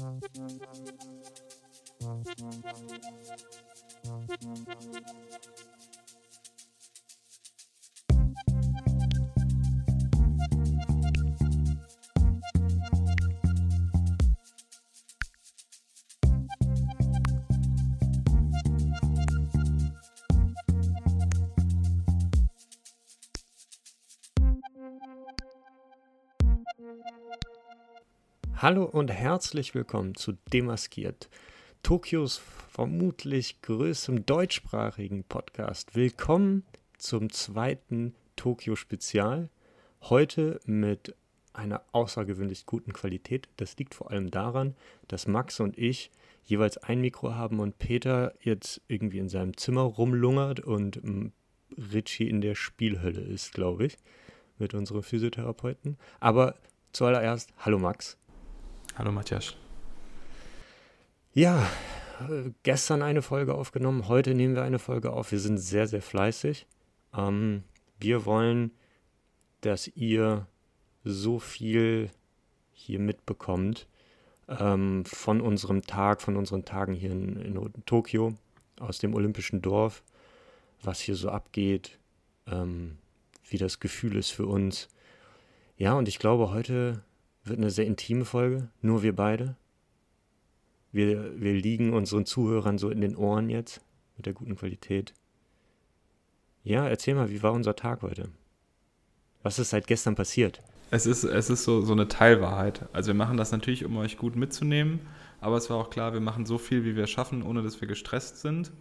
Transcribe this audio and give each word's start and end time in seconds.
Thank 0.00 0.24
you. 4.38 5.79
Hallo 28.62 28.84
und 28.84 29.10
herzlich 29.10 29.74
willkommen 29.74 30.14
zu 30.14 30.32
Demaskiert, 30.52 31.30
Tokios 31.82 32.42
vermutlich 32.68 33.62
größtem 33.62 34.26
deutschsprachigen 34.26 35.24
Podcast. 35.24 35.94
Willkommen 35.94 36.64
zum 36.98 37.32
zweiten 37.32 38.14
Tokio-Spezial. 38.36 39.48
Heute 40.02 40.60
mit 40.66 41.16
einer 41.54 41.80
außergewöhnlich 41.92 42.66
guten 42.66 42.92
Qualität. 42.92 43.48
Das 43.56 43.78
liegt 43.78 43.94
vor 43.94 44.10
allem 44.10 44.30
daran, 44.30 44.74
dass 45.08 45.26
Max 45.26 45.58
und 45.60 45.78
ich 45.78 46.10
jeweils 46.44 46.76
ein 46.76 47.00
Mikro 47.00 47.34
haben 47.34 47.60
und 47.60 47.78
Peter 47.78 48.34
jetzt 48.42 48.82
irgendwie 48.88 49.20
in 49.20 49.30
seinem 49.30 49.56
Zimmer 49.56 49.84
rumlungert 49.84 50.60
und 50.60 51.00
Richie 51.78 52.28
in 52.28 52.42
der 52.42 52.56
Spielhölle 52.56 53.22
ist, 53.22 53.54
glaube 53.54 53.86
ich, 53.86 53.96
mit 54.58 54.74
unserem 54.74 55.02
Physiotherapeuten. 55.02 55.96
Aber 56.18 56.56
zuallererst, 56.92 57.54
hallo 57.56 57.78
Max. 57.78 58.18
Hallo 58.96 59.12
Matthias. 59.12 59.54
Ja, 61.32 61.64
gestern 62.64 63.02
eine 63.02 63.22
Folge 63.22 63.54
aufgenommen, 63.54 64.08
heute 64.08 64.34
nehmen 64.34 64.56
wir 64.56 64.62
eine 64.62 64.80
Folge 64.80 65.12
auf. 65.12 65.30
Wir 65.30 65.38
sind 65.38 65.58
sehr, 65.58 65.86
sehr 65.86 66.02
fleißig. 66.02 66.66
Ähm, 67.16 67.62
wir 68.00 68.26
wollen, 68.26 68.72
dass 69.60 69.86
ihr 69.88 70.46
so 71.04 71.38
viel 71.38 72.10
hier 72.72 72.98
mitbekommt 72.98 73.86
ähm, 74.48 75.04
von 75.04 75.40
unserem 75.40 75.82
Tag, 75.82 76.20
von 76.20 76.36
unseren 76.36 76.64
Tagen 76.64 76.92
hier 76.92 77.12
in, 77.12 77.36
in, 77.36 77.84
Tokio, 77.86 78.34
aus 78.80 78.98
dem 78.98 79.14
Olympischen 79.14 79.62
Dorf, 79.62 80.02
was 80.82 81.00
hier 81.00 81.14
so 81.14 81.30
abgeht, 81.30 81.98
ähm, 82.48 82.98
wie 83.48 83.58
das 83.58 83.78
Gefühl 83.78 84.16
ist 84.16 84.30
für 84.30 84.46
uns. 84.46 84.88
Ja, 85.76 85.94
und 85.94 86.08
ich 86.08 86.18
glaube, 86.18 86.50
heute 86.50 87.04
wird 87.50 87.58
eine 87.58 87.70
sehr 87.70 87.86
intime 87.86 88.24
Folge, 88.24 88.68
nur 88.80 89.02
wir 89.02 89.14
beide. 89.14 89.56
Wir, 90.92 91.40
wir 91.40 91.52
liegen 91.52 91.92
unseren 91.92 92.24
Zuhörern 92.24 92.78
so 92.78 92.90
in 92.90 93.00
den 93.00 93.16
Ohren 93.16 93.50
jetzt 93.50 93.80
mit 94.16 94.26
der 94.26 94.32
guten 94.32 94.56
Qualität. 94.56 95.14
Ja, 96.62 96.86
erzähl 96.88 97.14
mal, 97.14 97.30
wie 97.30 97.42
war 97.42 97.52
unser 97.52 97.76
Tag 97.76 98.02
heute? 98.02 98.30
Was 99.42 99.58
ist 99.58 99.70
seit 99.70 99.86
gestern 99.86 100.14
passiert? 100.14 100.62
Es 100.90 101.06
ist, 101.06 101.24
es 101.24 101.50
ist 101.50 101.64
so, 101.64 101.82
so 101.82 101.92
eine 101.92 102.08
Teilwahrheit. 102.08 102.88
Also 102.92 103.08
wir 103.08 103.14
machen 103.14 103.36
das 103.36 103.52
natürlich, 103.52 103.84
um 103.84 103.96
euch 103.96 104.18
gut 104.18 104.36
mitzunehmen, 104.36 105.00
aber 105.40 105.56
es 105.56 105.70
war 105.70 105.76
auch 105.76 105.90
klar, 105.90 106.12
wir 106.12 106.20
machen 106.20 106.46
so 106.46 106.58
viel, 106.58 106.84
wie 106.84 106.96
wir 106.96 107.06
schaffen, 107.06 107.42
ohne 107.42 107.62
dass 107.62 107.80
wir 107.80 107.88
gestresst 107.88 108.40
sind. 108.40 108.72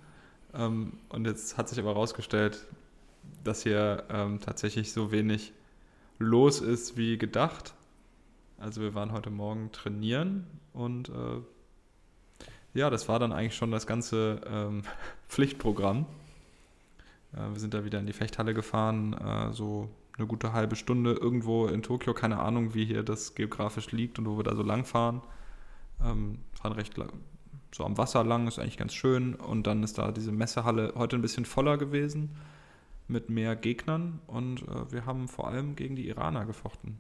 Ähm, 0.54 0.94
und 1.10 1.26
jetzt 1.28 1.58
hat 1.58 1.70
sich 1.70 1.80
aber 1.80 1.90
herausgestellt, 1.90 2.66
dass 3.44 3.64
hier 3.64 4.04
ähm, 4.10 4.40
tatsächlich 4.40 4.92
so 4.92 5.12
wenig 5.12 5.54
los 6.18 6.60
ist 6.60 6.98
wie 6.98 7.18
gedacht. 7.18 7.74
Also 8.60 8.82
wir 8.82 8.94
waren 8.94 9.14
heute 9.14 9.30
Morgen 9.30 9.72
trainieren 9.72 10.46
und 10.74 11.08
äh, 11.10 11.42
ja, 12.74 12.90
das 12.90 13.08
war 13.08 13.18
dann 13.18 13.32
eigentlich 13.32 13.56
schon 13.56 13.72
das 13.72 13.88
ganze 13.88 14.42
ähm, 14.46 14.84
Pflichtprogramm. 15.30 16.06
Äh, 17.34 17.52
wir 17.54 17.60
sind 17.60 17.74
da 17.74 17.86
wieder 17.86 18.00
in 18.00 18.06
die 18.06 18.14
Fechthalle 18.14 18.54
gefahren, 18.54 19.14
äh, 19.14 19.54
so 19.54 19.90
eine 20.18 20.28
gute 20.28 20.52
halbe 20.52 20.76
Stunde 20.76 21.14
irgendwo 21.14 21.68
in 21.68 21.82
Tokio, 21.84 22.14
keine 22.14 22.40
Ahnung, 22.40 22.74
wie 22.74 22.84
hier 22.84 23.04
das 23.04 23.34
geografisch 23.34 23.92
liegt 23.92 24.20
und 24.20 24.26
wo 24.26 24.36
wir 24.36 24.44
da 24.44 24.56
so 24.56 24.64
lang 24.64 24.84
fahren. 24.84 25.22
Ähm, 26.04 26.40
fahren 26.52 26.74
recht 26.74 26.98
lang, 26.98 27.14
so 27.74 27.86
am 27.86 27.98
Wasser 27.98 28.26
lang, 28.26 28.48
ist 28.48 28.60
eigentlich 28.60 28.78
ganz 28.78 28.94
schön. 28.94 29.36
Und 29.36 29.68
dann 29.68 29.84
ist 29.84 29.98
da 29.98 30.12
diese 30.12 30.34
Messehalle 30.34 30.94
heute 30.98 31.16
ein 31.16 31.22
bisschen 31.22 31.46
voller 31.46 31.78
gewesen 31.78 32.36
mit 33.08 33.30
mehr 33.30 33.56
Gegnern 33.56 34.20
und 34.28 34.64
äh, 34.64 34.92
wir 34.92 35.06
haben 35.06 35.30
vor 35.30 35.48
allem 35.48 35.78
gegen 35.78 35.96
die 35.96 36.10
Iraner 36.10 36.46
gefochten. 36.46 37.00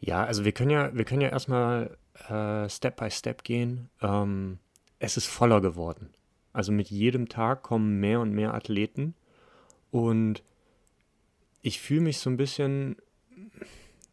Ja, 0.00 0.24
also 0.24 0.44
wir 0.44 0.52
können 0.52 0.70
ja, 0.70 0.94
wir 0.94 1.04
können 1.04 1.22
ja 1.22 1.28
erstmal 1.28 1.96
äh, 2.28 2.68
Step 2.68 2.96
by 2.96 3.10
Step 3.10 3.44
gehen. 3.44 3.90
Ähm, 4.00 4.58
es 4.98 5.16
ist 5.16 5.26
voller 5.26 5.60
geworden. 5.60 6.10
Also 6.52 6.72
mit 6.72 6.90
jedem 6.90 7.28
Tag 7.28 7.62
kommen 7.62 8.00
mehr 8.00 8.20
und 8.20 8.32
mehr 8.32 8.54
Athleten 8.54 9.14
und 9.90 10.42
ich 11.62 11.80
fühle 11.80 12.02
mich 12.02 12.18
so 12.18 12.30
ein 12.30 12.36
bisschen, 12.36 12.96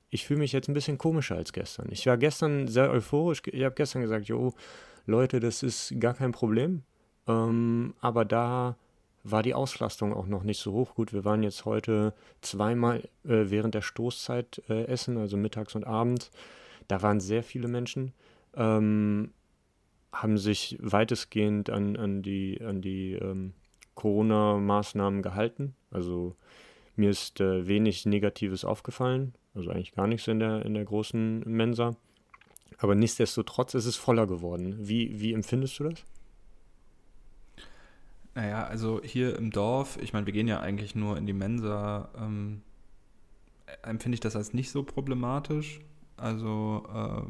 ich 0.09 0.25
fühle 0.25 0.40
mich 0.40 0.51
jetzt 0.51 0.68
ein 0.68 0.74
bisschen 0.74 0.97
komischer 0.97 1.35
als 1.35 1.53
gestern. 1.53 1.88
Ich 1.91 2.06
war 2.06 2.18
gestern 2.18 2.68
sehr 2.68 2.91
euphorisch. 2.91 3.41
Ich 3.45 3.63
habe 3.63 3.75
gestern 3.75 4.01
gesagt, 4.01 4.28
jo, 4.28 4.53
Leute, 5.06 5.40
das 5.40 5.63
ist 5.63 5.94
gar 6.00 6.13
kein 6.13 6.31
Problem. 6.31 6.84
Ähm, 7.28 7.94
aber 8.01 8.25
da 8.25 8.78
war 9.25 9.41
die 9.41 9.56
Auslastung 9.56 10.13
auch 10.13 10.28
noch 10.28 10.44
nicht 10.44 10.59
so 10.59 10.72
hoch. 10.72 10.94
Gut, 10.94 11.12
wir 11.12 11.25
waren 11.25 11.41
jetzt 11.41 11.66
heute 11.66 12.13
zweimal 12.41 13.00
äh, 13.24 13.50
während 13.50 13.74
der 13.74 13.81
Stoßzeit 13.81 14.62
äh, 14.69 14.86
essen, 14.86 15.18
also 15.18 15.36
mittags 15.36 15.74
und 15.74 15.84
abends. 15.84 16.30
Da 16.88 17.02
waren 17.02 17.19
sehr 17.19 17.41
viele 17.41 17.68
Menschen, 17.68 18.13
ähm, 18.56 19.31
haben 20.12 20.38
sich 20.38 20.78
weitestgehend 20.80 21.72
an, 21.72 21.97
an 21.97 22.22
die, 22.22 22.62
an 22.62 22.81
die 22.81 23.13
ähm, 23.13 23.53
Corona-Maßnahmen 23.96 25.24
gehalten. 25.24 25.75
Also 25.90 26.36
mir 26.96 27.09
ist 27.09 27.42
äh, 27.42 27.68
wenig 27.68 28.06
Negatives 28.06 28.63
aufgefallen, 28.63 29.34
also 29.56 29.72
eigentlich 29.72 29.96
gar 29.96 30.06
nichts 30.06 30.28
in 30.28 30.40
der, 30.40 30.63
in 30.63 30.75
der 30.75 30.86
großen 30.86 31.40
Mensa. 31.46 31.96
Aber 32.78 32.94
nichtsdestotrotz 32.94 33.74
ist 33.74 33.88
es 33.88 33.96
voller 33.96 34.28
geworden. 34.28 34.75
Wie, 34.80 35.19
wie 35.19 35.34
empfindest 35.34 35.80
du 35.80 35.86
das? 35.86 36.06
Naja, 38.35 38.66
also 38.66 39.01
hier 39.01 39.38
im 39.38 39.50
Dorf, 39.50 39.97
ich 40.01 40.12
meine, 40.12 40.25
wir 40.25 40.34
gehen 40.34 40.47
ja 40.47 40.59
eigentlich 40.59 40.94
nur 40.94 41.18
in 41.18 41.25
die 41.25 41.34
Mensa, 41.34 42.09
ähm, 42.18 42.62
empfinde 43.81 44.16
ich 44.16 44.19
das 44.19 44.35
als 44.35 44.53
nicht 44.53 44.72
so 44.72 44.84
problematisch. 44.84 45.79
Also 46.18 46.85
äh, 46.94 47.22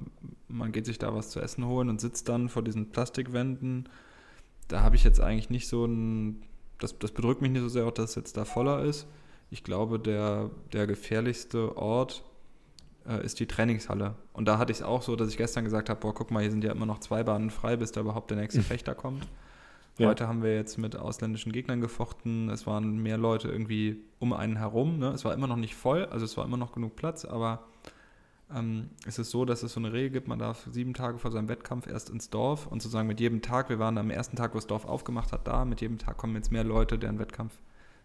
man 0.51 0.71
geht 0.71 0.87
sich 0.87 0.97
da 0.97 1.13
was 1.13 1.29
zu 1.29 1.39
essen 1.39 1.65
holen 1.65 1.89
und 1.89 2.01
sitzt 2.01 2.27
dann 2.27 2.49
vor 2.49 2.63
diesen 2.63 2.89
Plastikwänden. 2.89 3.87
Da 4.67 4.81
habe 4.81 4.95
ich 4.95 5.03
jetzt 5.03 5.21
eigentlich 5.21 5.51
nicht 5.51 5.67
so 5.67 5.85
ein, 5.85 6.43
das, 6.79 6.97
das 6.97 7.11
bedrückt 7.11 7.41
mich 7.41 7.51
nicht 7.51 7.61
so 7.61 7.69
sehr, 7.69 7.85
auch 7.85 7.91
dass 7.91 8.11
es 8.11 8.15
jetzt 8.15 8.37
da 8.37 8.45
voller 8.45 8.83
ist. 8.83 9.07
Ich 9.51 9.63
glaube, 9.63 9.99
der, 9.99 10.49
der 10.73 10.87
gefährlichste 10.87 11.77
Ort 11.77 12.23
äh, 13.07 13.23
ist 13.23 13.39
die 13.39 13.45
Trainingshalle. 13.47 14.15
Und 14.33 14.47
da 14.47 14.57
hatte 14.57 14.71
ich 14.71 14.79
es 14.79 14.83
auch 14.83 15.03
so, 15.03 15.15
dass 15.15 15.29
ich 15.29 15.37
gestern 15.37 15.65
gesagt 15.65 15.89
habe, 15.89 15.99
boah, 15.99 16.15
guck 16.15 16.31
mal, 16.31 16.41
hier 16.41 16.51
sind 16.51 16.63
ja 16.63 16.71
immer 16.71 16.87
noch 16.87 16.99
zwei 16.99 17.23
Bahnen 17.23 17.51
frei, 17.51 17.75
bis 17.77 17.91
da 17.91 18.01
überhaupt 18.01 18.31
der 18.31 18.37
nächste 18.37 18.63
Fechter 18.63 18.95
kommt. 18.95 19.27
Ja. 19.97 20.09
Heute 20.09 20.27
haben 20.27 20.43
wir 20.43 20.53
jetzt 20.53 20.77
mit 20.77 20.97
ausländischen 20.97 21.53
Gegnern 21.53 21.79
gefochten. 21.79 22.49
Es 22.49 22.67
waren 22.67 22.97
mehr 22.97 23.17
Leute 23.17 23.47
irgendwie 23.47 24.03
um 24.19 24.33
einen 24.33 24.57
herum. 24.57 24.99
Ne? 24.99 25.09
Es 25.09 25.23
war 25.23 25.33
immer 25.33 25.47
noch 25.47 25.55
nicht 25.55 25.75
voll, 25.75 26.05
also 26.05 26.25
es 26.25 26.35
war 26.35 26.43
immer 26.43 26.57
noch 26.57 26.73
genug 26.73 26.97
Platz, 26.97 27.23
aber 27.23 27.65
ähm, 28.53 28.89
es 29.07 29.17
ist 29.19 29.31
so, 29.31 29.45
dass 29.45 29.63
es 29.63 29.73
so 29.73 29.79
eine 29.79 29.93
Regel 29.93 30.11
gibt, 30.11 30.27
man 30.27 30.37
darf 30.37 30.67
sieben 30.69 30.93
Tage 30.93 31.17
vor 31.17 31.31
seinem 31.31 31.47
Wettkampf 31.47 31.87
erst 31.87 32.09
ins 32.09 32.29
Dorf 32.29 32.67
und 32.67 32.81
sozusagen 32.81 33.07
mit 33.07 33.19
jedem 33.19 33.41
Tag, 33.41 33.69
wir 33.69 33.79
waren 33.79 33.97
am 33.97 34.09
ersten 34.09 34.35
Tag, 34.35 34.53
wo 34.53 34.57
das 34.57 34.67
Dorf 34.67 34.85
aufgemacht 34.85 35.31
hat, 35.31 35.47
da, 35.47 35.65
mit 35.65 35.81
jedem 35.81 35.97
Tag 35.97 36.17
kommen 36.17 36.35
jetzt 36.35 36.51
mehr 36.51 36.63
Leute, 36.63 36.99
deren 36.99 37.17
Wettkampf 37.17 37.57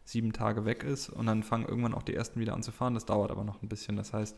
sieben 0.05 0.33
Tage 0.33 0.65
weg 0.65 0.83
ist 0.83 1.11
und 1.11 1.27
dann 1.27 1.43
fangen 1.43 1.67
irgendwann 1.67 1.95
auch 1.95 2.03
die 2.03 2.15
ersten 2.15 2.41
wieder 2.41 2.55
an 2.55 2.63
zu 2.63 2.73
fahren. 2.73 2.95
Das 2.95 3.05
dauert 3.05 3.31
aber 3.31 3.45
noch 3.45 3.63
ein 3.63 3.69
bisschen. 3.69 3.97
Das 3.97 4.13
heißt, 4.13 4.37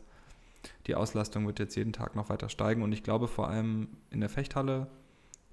die 0.87 0.95
Auslastung 0.95 1.47
wird 1.47 1.59
jetzt 1.59 1.75
jeden 1.75 1.93
Tag 1.93 2.15
noch 2.15 2.29
weiter 2.29 2.49
steigen 2.49 2.83
und 2.83 2.91
ich 2.91 3.03
glaube 3.03 3.27
vor 3.27 3.47
allem 3.47 3.87
in 4.09 4.19
der 4.19 4.29
Fechthalle 4.29 4.87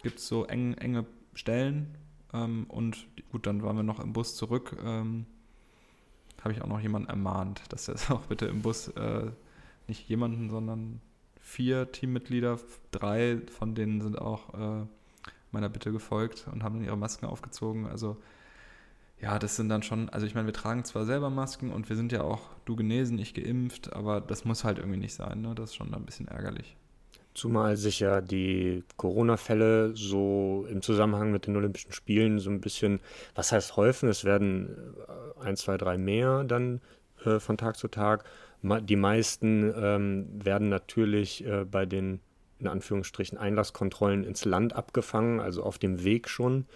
gibt 0.03 0.19
es 0.19 0.27
so 0.27 0.47
eng, 0.47 0.75
enge 0.75 1.07
Stellen. 1.35 1.97
Ähm, 2.33 2.65
und 2.69 3.07
gut, 3.33 3.47
dann 3.47 3.63
waren 3.63 3.77
wir 3.77 3.83
noch 3.83 4.01
im 4.01 4.13
Bus 4.13 4.37
zurück. 4.37 4.77
Ähm, 4.85 5.27
Habe 6.43 6.53
ich 6.53 6.63
auch 6.63 6.69
noch 6.69 6.81
jemanden 6.81 7.09
ermahnt, 7.09 7.63
dass 7.69 7.89
er 7.89 7.97
auch 8.15 8.23
bitte 8.23 8.47
im 8.47 8.63
Bus 8.63 8.89
äh, 8.89 9.31
nicht 9.89 10.09
jemanden, 10.09 10.51
sondern 10.51 11.01
vier 11.41 11.91
Teammitglieder, 11.91 12.59
drei 12.93 13.41
von 13.51 13.75
denen 13.75 14.01
sind 14.01 14.19
auch 14.19 14.55
äh, 14.55 14.87
meiner 15.53 15.69
Bitte 15.69 15.91
gefolgt 15.93 16.47
und 16.53 16.63
haben 16.63 16.77
dann 16.77 16.85
ihre 16.85 16.97
Masken 16.97 17.27
aufgezogen. 17.27 17.87
Also 17.87 18.17
ja, 19.21 19.39
das 19.39 19.57
sind 19.57 19.69
dann 19.69 19.83
schon, 19.83 20.09
also 20.09 20.27
ich 20.27 20.35
meine, 20.35 20.47
wir 20.47 20.55
tragen 20.55 20.85
zwar 20.85 21.05
selber 21.05 21.29
Masken 21.29 21.71
und 21.71 21.89
wir 21.89 21.97
sind 21.97 22.11
ja 22.13 22.23
auch, 22.23 22.49
du 22.65 22.75
genesen, 22.75 23.19
ich 23.19 23.35
geimpft, 23.35 23.93
aber 23.93 24.21
das 24.21 24.45
muss 24.45 24.65
halt 24.65 24.79
irgendwie 24.79 24.99
nicht 24.99 25.15
sein, 25.15 25.43
ne? 25.43 25.55
Das 25.55 25.71
ist 25.71 25.77
schon 25.77 25.93
ein 25.93 26.07
bisschen 26.07 26.29
ärgerlich. 26.29 26.77
Zumal 27.33 27.77
sich 27.77 28.01
ja 28.01 28.21
die 28.21 28.83
Corona-Fälle 28.97 29.93
so 29.95 30.67
im 30.69 30.83
Zusammenhang 30.83 31.31
mit 31.31 31.47
den 31.47 31.57
Olympischen 31.57 31.93
Spielen 31.93 32.39
so 32.41 32.51
ein 32.51 32.61
bisschen, 32.61 33.01
was 33.35 33.53
heißt 33.53 33.77
häufen? 33.77 34.09
Es 34.09 34.25
werden 34.25 34.95
äh, 35.39 35.45
ein, 35.45 35.57
zwei, 35.57 35.77
drei 35.77 35.97
mehr 35.97 36.45
dann 36.45 36.81
äh, 37.25 37.39
von 37.39 37.57
Tag 37.57 37.77
zu 37.77 37.89
Tag. 37.89 38.25
Die 38.63 38.97
meisten 38.97 39.73
ähm, 39.75 40.27
werden 40.45 40.69
natürlich 40.69 41.47
äh, 41.47 41.65
bei 41.65 41.87
den 41.87 42.21
in 42.59 42.67
Anführungsstrichen 42.67 43.39
Einlasskontrollen 43.39 44.25
ins 44.25 44.45
Land 44.45 44.75
abgefangen, 44.75 45.41
also 45.41 45.63
auf 45.63 45.79
dem 45.79 46.05
Weg 46.05 46.29
schon. 46.29 46.67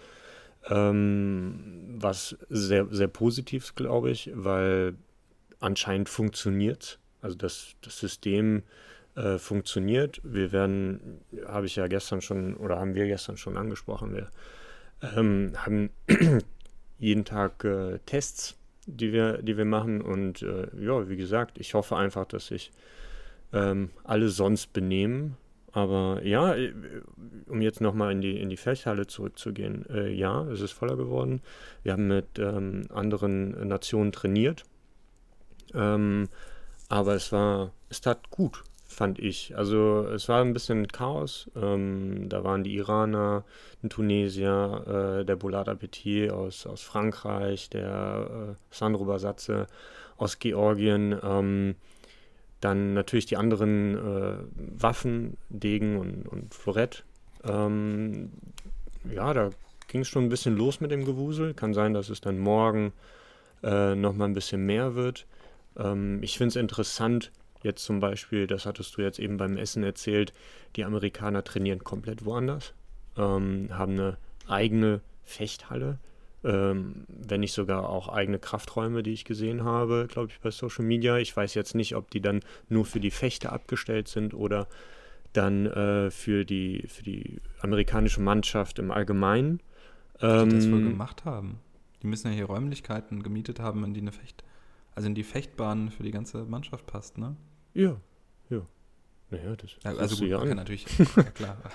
Ähm, 0.67 1.95
was 1.99 2.37
sehr, 2.49 2.87
sehr 2.89 3.07
positiv 3.07 3.65
ist, 3.65 3.75
glaube 3.75 4.09
ich, 4.09 4.31
weil 4.33 4.95
anscheinend 5.59 6.09
funktioniert. 6.09 6.99
Also 7.21 7.37
das, 7.37 7.75
das 7.81 7.99
System 7.99 8.63
äh, 9.15 9.37
funktioniert. 9.37 10.19
Wir 10.23 10.51
werden, 10.51 11.21
habe 11.45 11.65
ich 11.65 11.77
ja 11.77 11.87
gestern 11.87 12.21
schon, 12.21 12.55
oder 12.57 12.79
haben 12.79 12.95
wir 12.95 13.07
gestern 13.07 13.37
schon 13.37 13.55
angesprochen, 13.55 14.13
wir 14.13 14.29
ähm, 15.15 15.53
haben 15.55 15.89
jeden 16.99 17.25
Tag 17.25 17.63
äh, 17.63 17.99
Tests, 18.05 18.57
die 18.85 19.13
wir, 19.13 19.41
die 19.41 19.57
wir 19.57 19.65
machen. 19.65 20.01
Und 20.01 20.41
äh, 20.41 20.67
ja, 20.77 21.07
wie 21.07 21.15
gesagt, 21.15 21.59
ich 21.59 21.73
hoffe 21.73 21.95
einfach, 21.95 22.25
dass 22.25 22.47
sich 22.47 22.71
ähm, 23.53 23.89
alle 24.03 24.29
sonst 24.29 24.73
benehmen. 24.73 25.37
Aber 25.71 26.21
ja, 26.23 26.55
äh, 26.55 26.73
um 27.47 27.61
jetzt 27.61 27.81
nochmal 27.81 28.11
in 28.11 28.21
die, 28.21 28.39
in 28.39 28.49
die 28.49 28.57
Fechthalle 28.57 29.07
zurückzugehen, 29.07 29.89
äh, 29.89 30.11
ja, 30.11 30.43
es 30.47 30.61
ist 30.61 30.71
voller 30.71 30.97
geworden. 30.97 31.41
Wir 31.83 31.93
haben 31.93 32.07
mit 32.07 32.37
ähm, 32.37 32.87
anderen 32.93 33.67
Nationen 33.67 34.11
trainiert. 34.11 34.63
Ähm, 35.73 36.27
aber 36.89 37.15
es 37.15 37.31
war, 37.31 37.71
es 37.89 38.01
tat 38.01 38.29
gut 38.29 38.63
fand 38.95 39.19
ich. 39.19 39.55
Also 39.55 40.07
es 40.07 40.27
war 40.29 40.41
ein 40.41 40.53
bisschen 40.53 40.87
Chaos. 40.87 41.49
Ähm, 41.55 42.29
da 42.29 42.43
waren 42.43 42.63
die 42.63 42.75
Iraner, 42.75 43.43
ein 43.83 43.89
Tunesier, 43.89 45.19
äh, 45.21 45.25
der 45.25 45.35
Boulard 45.35 45.69
Appetit 45.69 46.31
aus, 46.31 46.65
aus 46.65 46.81
Frankreich, 46.81 47.69
der 47.69 48.55
äh, 48.55 48.55
Sandro 48.71 49.05
Basatze 49.05 49.67
aus 50.17 50.39
Georgien. 50.39 51.17
Ähm, 51.21 51.75
dann 52.61 52.93
natürlich 52.93 53.25
die 53.25 53.37
anderen 53.37 53.95
äh, 53.95 54.37
Waffen, 54.81 55.37
Degen 55.49 55.97
und, 55.97 56.27
und 56.27 56.53
Florett. 56.53 57.03
Ähm, 57.43 58.31
ja, 59.13 59.33
da 59.33 59.49
ging 59.87 60.01
es 60.01 60.07
schon 60.07 60.23
ein 60.23 60.29
bisschen 60.29 60.55
los 60.55 60.81
mit 60.81 60.91
dem 60.91 61.05
Gewusel. 61.05 61.53
Kann 61.53 61.73
sein, 61.73 61.93
dass 61.93 62.09
es 62.09 62.21
dann 62.21 62.39
morgen 62.39 62.93
äh, 63.61 63.93
nochmal 63.93 64.29
ein 64.29 64.33
bisschen 64.33 64.65
mehr 64.65 64.95
wird. 64.95 65.27
Ähm, 65.77 66.23
ich 66.23 66.37
finde 66.37 66.49
es 66.49 66.55
interessant, 66.55 67.31
Jetzt 67.65 67.83
zum 67.83 67.99
Beispiel, 67.99 68.45
das 68.45 68.67
hattest 68.67 68.95
du 68.95 69.01
jetzt 69.01 69.17
eben 69.17 69.37
beim 69.37 69.57
Essen 69.57 69.83
erzählt, 69.83 70.33
die 70.75 70.85
Amerikaner 70.85 71.43
trainieren 71.43 71.83
komplett 71.83 72.23
woanders, 72.23 72.75
ähm, 73.17 73.69
haben 73.71 73.93
eine 73.93 74.17
eigene 74.47 75.01
Fechthalle, 75.23 75.97
ähm, 76.43 77.05
wenn 77.07 77.39
nicht 77.39 77.53
sogar 77.53 77.89
auch 77.89 78.07
eigene 78.07 78.37
Krafträume, 78.37 79.01
die 79.01 79.13
ich 79.13 79.25
gesehen 79.25 79.63
habe, 79.63 80.05
glaube 80.07 80.29
ich, 80.29 80.39
bei 80.41 80.51
Social 80.51 80.85
Media. 80.85 81.17
Ich 81.17 81.35
weiß 81.35 81.55
jetzt 81.55 81.73
nicht, 81.73 81.95
ob 81.95 82.11
die 82.11 82.21
dann 82.21 82.41
nur 82.69 82.85
für 82.85 82.99
die 82.99 83.09
Fechter 83.09 83.51
abgestellt 83.51 84.09
sind 84.09 84.35
oder 84.35 84.67
dann 85.33 85.65
äh, 85.65 86.11
für, 86.11 86.45
die, 86.45 86.85
für 86.87 87.01
die 87.01 87.41
amerikanische 87.61 88.21
Mannschaft 88.21 88.77
im 88.77 88.91
Allgemeinen. 88.91 89.59
Ähm, 90.21 90.49
die 90.51 90.55
das 90.57 90.69
wohl 90.69 90.81
ähm, 90.81 90.89
gemacht 90.89 91.25
haben. 91.25 91.57
Die 92.03 92.07
müssen 92.07 92.27
ja 92.27 92.33
hier 92.35 92.45
Räumlichkeiten 92.45 93.23
gemietet 93.23 93.59
haben, 93.59 93.83
in 93.83 93.95
die 93.95 94.01
eine 94.01 94.11
Fecht, 94.11 94.43
also 94.93 95.07
in 95.07 95.15
die 95.15 95.23
Fechtbahn 95.23 95.89
für 95.89 96.03
die 96.03 96.11
ganze 96.11 96.45
Mannschaft 96.45 96.85
passt, 96.85 97.17
ne? 97.17 97.35
Ja, 97.75 97.97
ja. 98.49 98.61
Naja, 99.29 99.55
das 99.55 99.71
ja, 99.83 99.91
Also 99.95 100.15
gut, 100.15 100.27
ja 100.27 100.39
man 100.39 100.47
kann 100.47 100.57
natürlich, 100.57 100.85
ja 100.97 101.23
klar. 101.23 101.57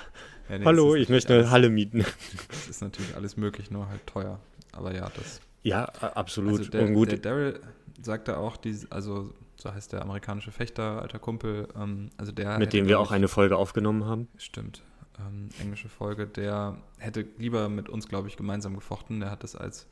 Ja, 0.48 0.58
nee, 0.58 0.64
Hallo, 0.64 0.96
ich 0.96 1.08
möchte 1.08 1.32
eine 1.32 1.50
Halle 1.52 1.70
mieten. 1.70 2.04
Das 2.48 2.68
ist 2.68 2.82
natürlich 2.82 3.14
alles 3.14 3.36
möglich, 3.36 3.70
nur 3.70 3.88
halt 3.88 4.04
teuer. 4.08 4.40
Aber 4.72 4.92
ja, 4.92 5.08
das. 5.14 5.40
Ja, 5.62 5.84
absolut. 5.84 6.58
Also 6.58 6.70
der, 6.72 6.86
Und 6.86 6.94
gut. 6.94 7.12
der 7.12 7.18
Daryl 7.18 7.60
sagte 8.02 8.36
auch, 8.36 8.56
die, 8.56 8.76
also 8.90 9.32
so 9.54 9.72
heißt 9.72 9.92
der 9.92 10.02
amerikanische 10.02 10.50
Fechter, 10.50 11.02
alter 11.02 11.20
Kumpel, 11.20 11.68
ähm, 11.76 12.10
also 12.16 12.32
der. 12.32 12.58
Mit 12.58 12.72
dem 12.72 12.88
wir 12.88 12.98
auch 12.98 13.12
eine 13.12 13.28
Folge 13.28 13.56
aufgenommen 13.56 14.06
haben. 14.06 14.26
Stimmt. 14.38 14.82
Ähm, 15.18 15.48
englische 15.60 15.88
Folge, 15.88 16.26
der 16.26 16.78
hätte 16.98 17.26
lieber 17.38 17.68
mit 17.68 17.88
uns, 17.88 18.08
glaube 18.08 18.28
ich, 18.28 18.36
gemeinsam 18.36 18.74
gefochten. 18.74 19.20
Der 19.20 19.30
hat 19.30 19.42
das 19.42 19.56
als 19.56 19.86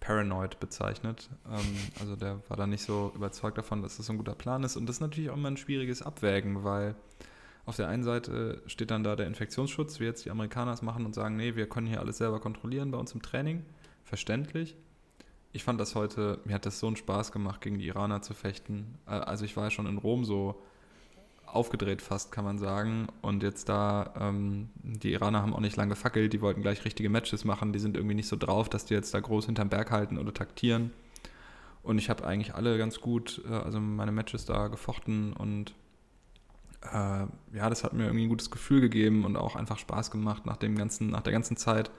Paranoid 0.00 0.60
bezeichnet. 0.60 1.30
Ähm, 1.50 1.76
also 2.00 2.16
der 2.16 2.40
war 2.48 2.56
da 2.56 2.66
nicht 2.66 2.82
so 2.82 3.12
überzeugt 3.14 3.58
davon, 3.58 3.82
dass 3.82 3.96
das 3.96 4.06
so 4.06 4.12
ein 4.12 4.18
guter 4.18 4.34
Plan 4.34 4.62
ist. 4.62 4.76
Und 4.76 4.86
das 4.86 4.96
ist 4.96 5.00
natürlich 5.00 5.30
auch 5.30 5.36
immer 5.36 5.50
ein 5.50 5.56
schwieriges 5.56 6.02
Abwägen, 6.02 6.64
weil 6.64 6.94
auf 7.66 7.76
der 7.76 7.88
einen 7.88 8.04
Seite 8.04 8.62
steht 8.66 8.90
dann 8.90 9.04
da 9.04 9.16
der 9.16 9.26
Infektionsschutz, 9.26 10.00
wie 10.00 10.04
jetzt 10.04 10.24
die 10.24 10.30
Amerikaner 10.30 10.72
es 10.72 10.82
machen 10.82 11.06
und 11.06 11.14
sagen, 11.14 11.36
nee, 11.36 11.56
wir 11.56 11.68
können 11.68 11.86
hier 11.86 12.00
alles 12.00 12.18
selber 12.18 12.40
kontrollieren 12.40 12.90
bei 12.90 12.98
uns 12.98 13.12
im 13.12 13.22
Training. 13.22 13.64
Verständlich. 14.04 14.76
Ich 15.52 15.64
fand 15.64 15.80
das 15.80 15.94
heute, 15.94 16.40
mir 16.44 16.54
hat 16.54 16.66
das 16.66 16.80
so 16.80 16.88
einen 16.88 16.96
Spaß 16.96 17.32
gemacht, 17.32 17.60
gegen 17.60 17.78
die 17.78 17.86
Iraner 17.86 18.20
zu 18.22 18.34
fechten. 18.34 18.98
Äh, 19.06 19.12
also 19.12 19.44
ich 19.44 19.56
war 19.56 19.64
ja 19.64 19.70
schon 19.70 19.86
in 19.86 19.98
Rom 19.98 20.24
so 20.24 20.60
aufgedreht 21.54 22.02
fast, 22.02 22.32
kann 22.32 22.44
man 22.44 22.58
sagen. 22.58 23.06
Und 23.22 23.42
jetzt 23.42 23.68
da, 23.68 24.14
ähm, 24.18 24.70
die 24.82 25.12
Iraner 25.12 25.42
haben 25.42 25.54
auch 25.54 25.60
nicht 25.60 25.76
lange 25.76 25.90
gefackelt, 25.90 26.32
die 26.32 26.40
wollten 26.40 26.62
gleich 26.62 26.84
richtige 26.84 27.10
Matches 27.10 27.44
machen, 27.44 27.72
die 27.72 27.78
sind 27.78 27.96
irgendwie 27.96 28.14
nicht 28.14 28.28
so 28.28 28.36
drauf, 28.36 28.68
dass 28.68 28.84
die 28.84 28.94
jetzt 28.94 29.14
da 29.14 29.20
groß 29.20 29.46
hinterm 29.46 29.68
Berg 29.68 29.90
halten 29.90 30.18
oder 30.18 30.32
taktieren. 30.34 30.92
Und 31.82 31.98
ich 31.98 32.08
habe 32.08 32.26
eigentlich 32.26 32.54
alle 32.54 32.78
ganz 32.78 33.00
gut, 33.00 33.42
äh, 33.48 33.52
also 33.52 33.80
meine 33.80 34.12
Matches 34.12 34.44
da 34.46 34.68
gefochten 34.68 35.32
und 35.32 35.74
äh, 36.92 37.26
ja, 37.56 37.70
das 37.70 37.84
hat 37.84 37.92
mir 37.92 38.04
irgendwie 38.04 38.24
ein 38.24 38.28
gutes 38.28 38.50
Gefühl 38.50 38.80
gegeben 38.80 39.24
und 39.24 39.36
auch 39.36 39.56
einfach 39.56 39.78
Spaß 39.78 40.10
gemacht 40.10 40.46
nach 40.46 40.56
dem 40.56 40.76
ganzen, 40.76 41.10
nach 41.10 41.22
der 41.22 41.32
ganzen 41.32 41.56
Zeit, 41.56 41.90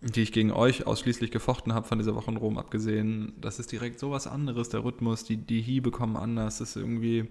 die 0.00 0.22
ich 0.22 0.32
gegen 0.32 0.50
euch 0.50 0.86
ausschließlich 0.86 1.30
gefochten 1.30 1.74
habe 1.74 1.86
von 1.86 1.98
dieser 1.98 2.14
Woche 2.14 2.30
in 2.30 2.36
Rom 2.36 2.58
abgesehen. 2.58 3.34
Das 3.40 3.58
ist 3.58 3.70
direkt 3.70 3.98
sowas 3.98 4.26
anderes, 4.26 4.70
der 4.70 4.84
Rhythmus, 4.84 5.24
die, 5.24 5.36
die 5.36 5.60
Hiebe 5.60 5.90
kommen 5.90 6.16
anders, 6.16 6.58
das 6.58 6.70
ist 6.70 6.76
irgendwie 6.76 7.28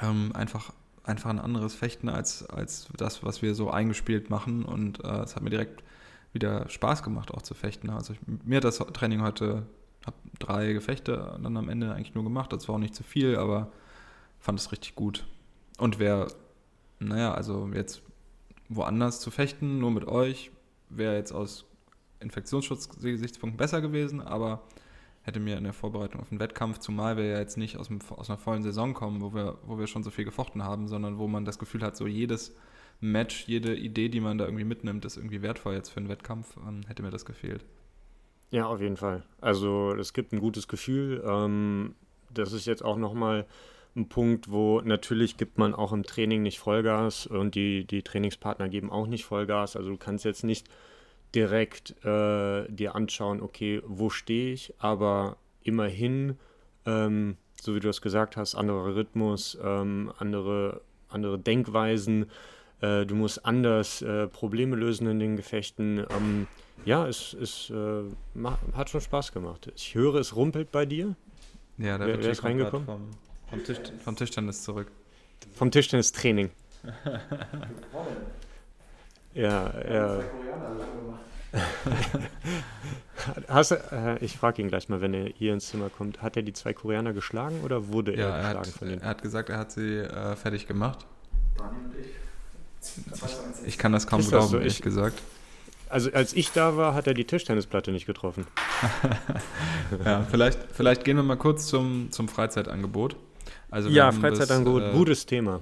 ähm, 0.00 0.32
einfach, 0.34 0.72
einfach 1.02 1.30
ein 1.30 1.38
anderes 1.38 1.74
Fechten 1.74 2.08
als, 2.08 2.48
als 2.48 2.88
das, 2.96 3.22
was 3.22 3.42
wir 3.42 3.54
so 3.54 3.70
eingespielt 3.70 4.30
machen. 4.30 4.64
Und 4.64 5.04
äh, 5.04 5.22
es 5.22 5.36
hat 5.36 5.42
mir 5.42 5.50
direkt 5.50 5.82
wieder 6.32 6.68
Spaß 6.68 7.02
gemacht, 7.02 7.32
auch 7.32 7.42
zu 7.42 7.54
fechten. 7.54 7.90
Also 7.90 8.12
ich, 8.12 8.18
mir 8.44 8.56
hat 8.56 8.64
das 8.64 8.78
Training 8.78 9.22
heute, 9.22 9.66
habe 10.04 10.16
drei 10.38 10.72
Gefechte 10.72 11.38
dann 11.42 11.56
am 11.56 11.68
Ende 11.68 11.94
eigentlich 11.94 12.14
nur 12.14 12.24
gemacht. 12.24 12.52
Das 12.52 12.68
war 12.68 12.74
auch 12.74 12.80
nicht 12.80 12.94
zu 12.94 13.02
viel, 13.02 13.36
aber 13.36 13.70
fand 14.40 14.58
es 14.58 14.72
richtig 14.72 14.94
gut. 14.94 15.26
Und 15.78 15.98
wer, 15.98 16.28
naja, 16.98 17.32
also 17.32 17.70
jetzt 17.72 18.02
woanders 18.68 19.20
zu 19.20 19.30
fechten, 19.30 19.78
nur 19.78 19.90
mit 19.90 20.06
euch, 20.06 20.50
wäre 20.88 21.16
jetzt 21.16 21.32
aus 21.32 21.64
Infektionsschutzgesichtspunkten 22.20 23.56
besser 23.56 23.80
gewesen, 23.80 24.20
aber 24.20 24.62
hätte 25.24 25.40
mir 25.40 25.56
in 25.56 25.64
der 25.64 25.72
Vorbereitung 25.72 26.20
auf 26.20 26.28
den 26.28 26.38
Wettkampf, 26.38 26.78
zumal 26.78 27.16
wir 27.16 27.24
ja 27.24 27.38
jetzt 27.38 27.56
nicht 27.56 27.78
aus, 27.78 27.88
dem, 27.88 27.98
aus 28.10 28.30
einer 28.30 28.38
vollen 28.38 28.62
Saison 28.62 28.94
kommen, 28.94 29.20
wo 29.22 29.34
wir, 29.34 29.58
wo 29.64 29.78
wir 29.78 29.86
schon 29.86 30.02
so 30.02 30.10
viel 30.10 30.24
gefochten 30.24 30.62
haben, 30.62 30.86
sondern 30.86 31.18
wo 31.18 31.26
man 31.26 31.44
das 31.44 31.58
Gefühl 31.58 31.82
hat, 31.82 31.96
so 31.96 32.06
jedes 32.06 32.54
Match, 33.00 33.48
jede 33.48 33.74
Idee, 33.74 34.08
die 34.08 34.20
man 34.20 34.38
da 34.38 34.44
irgendwie 34.44 34.64
mitnimmt, 34.64 35.04
ist 35.04 35.16
irgendwie 35.16 35.42
wertvoll 35.42 35.74
jetzt 35.74 35.88
für 35.88 35.98
einen 35.98 36.10
Wettkampf, 36.10 36.56
ähm, 36.58 36.82
hätte 36.86 37.02
mir 37.02 37.10
das 37.10 37.24
gefehlt. 37.24 37.64
Ja, 38.50 38.66
auf 38.66 38.80
jeden 38.80 38.98
Fall. 38.98 39.24
Also 39.40 39.94
es 39.94 40.12
gibt 40.12 40.32
ein 40.32 40.40
gutes 40.40 40.68
Gefühl. 40.68 41.24
Ähm, 41.26 41.94
das 42.32 42.52
ist 42.52 42.66
jetzt 42.66 42.84
auch 42.84 42.98
nochmal 42.98 43.46
ein 43.96 44.08
Punkt, 44.08 44.50
wo 44.50 44.80
natürlich 44.80 45.36
gibt 45.36 45.56
man 45.58 45.74
auch 45.74 45.92
im 45.92 46.02
Training 46.02 46.42
nicht 46.42 46.58
Vollgas 46.58 47.26
und 47.26 47.54
die, 47.54 47.84
die 47.84 48.02
Trainingspartner 48.02 48.68
geben 48.68 48.90
auch 48.90 49.06
nicht 49.06 49.24
Vollgas. 49.24 49.76
Also 49.76 49.90
du 49.90 49.96
kannst 49.96 50.24
jetzt 50.24 50.44
nicht 50.44 50.68
direkt 51.34 51.94
äh, 52.04 52.68
dir 52.68 52.94
anschauen, 52.94 53.40
okay, 53.40 53.82
wo 53.86 54.10
stehe 54.10 54.52
ich, 54.52 54.74
aber 54.78 55.36
immerhin, 55.62 56.38
ähm, 56.86 57.36
so 57.60 57.74
wie 57.74 57.80
du 57.80 57.88
es 57.88 58.00
gesagt 58.00 58.36
hast, 58.36 58.54
anderer 58.54 58.94
Rhythmus, 58.94 59.58
ähm, 59.62 60.12
andere, 60.18 60.82
andere 61.08 61.38
Denkweisen, 61.38 62.26
äh, 62.80 63.06
du 63.06 63.14
musst 63.14 63.44
anders 63.44 64.02
äh, 64.02 64.26
Probleme 64.28 64.76
lösen 64.76 65.08
in 65.08 65.18
den 65.18 65.36
Gefechten. 65.36 65.98
Ähm, 66.10 66.46
ja, 66.84 67.06
es, 67.06 67.34
es 67.34 67.70
äh, 67.70 68.04
hat 68.74 68.90
schon 68.90 69.00
Spaß 69.00 69.32
gemacht. 69.32 69.72
Ich 69.74 69.94
höre, 69.94 70.16
es 70.16 70.36
rumpelt 70.36 70.70
bei 70.70 70.84
dir. 70.86 71.16
Ja, 71.78 71.98
da 71.98 72.06
wer, 72.06 72.18
ist 72.18 72.44
reingekommen? 72.44 72.86
Vom, 72.86 73.10
vom, 73.48 73.64
Tisch, 73.64 73.78
vom 74.04 74.16
Tischtennis 74.16 74.62
zurück. 74.62 74.90
Vom 75.54 75.70
Tischtennis-Training. 75.70 76.50
Ja, 79.34 79.72
ja. 79.88 80.20
Hast, 83.48 83.70
äh, 83.72 84.18
ich 84.20 84.36
frage 84.36 84.62
ihn 84.62 84.68
gleich 84.68 84.88
mal, 84.88 85.00
wenn 85.00 85.14
er 85.14 85.26
hier 85.26 85.52
ins 85.52 85.68
Zimmer 85.68 85.88
kommt. 85.88 86.22
Hat 86.22 86.36
er 86.36 86.42
die 86.42 86.52
zwei 86.52 86.72
Koreaner 86.72 87.12
geschlagen 87.12 87.60
oder 87.64 87.88
wurde 87.88 88.16
ja, 88.16 88.28
er 88.28 88.36
geschlagen 88.36 88.58
hat, 88.58 88.66
von 88.68 88.88
denen? 88.88 89.02
Er 89.02 89.08
hat 89.08 89.22
gesagt, 89.22 89.50
er 89.50 89.58
hat 89.58 89.72
sie 89.72 89.98
äh, 89.98 90.36
fertig 90.36 90.66
gemacht. 90.66 91.06
Daniel 91.56 91.80
und 91.86 91.94
ich. 91.98 92.06
Ich 93.66 93.78
kann 93.78 93.92
das 93.92 94.06
kaum 94.06 94.20
Ist 94.20 94.28
glauben, 94.28 94.42
das 94.44 94.50
so? 94.50 94.58
ehrlich 94.58 94.82
gesagt. 94.82 95.20
Also 95.88 96.10
als 96.12 96.32
ich 96.34 96.52
da 96.52 96.76
war, 96.76 96.94
hat 96.94 97.06
er 97.06 97.14
die 97.14 97.24
Tischtennisplatte 97.24 97.92
nicht 97.92 98.04
getroffen. 98.04 98.46
ja, 100.04 100.26
vielleicht, 100.30 100.58
vielleicht 100.72 101.04
gehen 101.04 101.16
wir 101.16 101.22
mal 101.22 101.36
kurz 101.36 101.66
zum, 101.66 102.10
zum 102.10 102.28
Freizeitangebot. 102.28 103.16
Also 103.70 103.88
ja, 103.88 104.12
Freizeitangebot, 104.12 104.82
bis, 104.82 104.90
äh, 104.92 104.96
gutes 104.96 105.26
Thema 105.26 105.60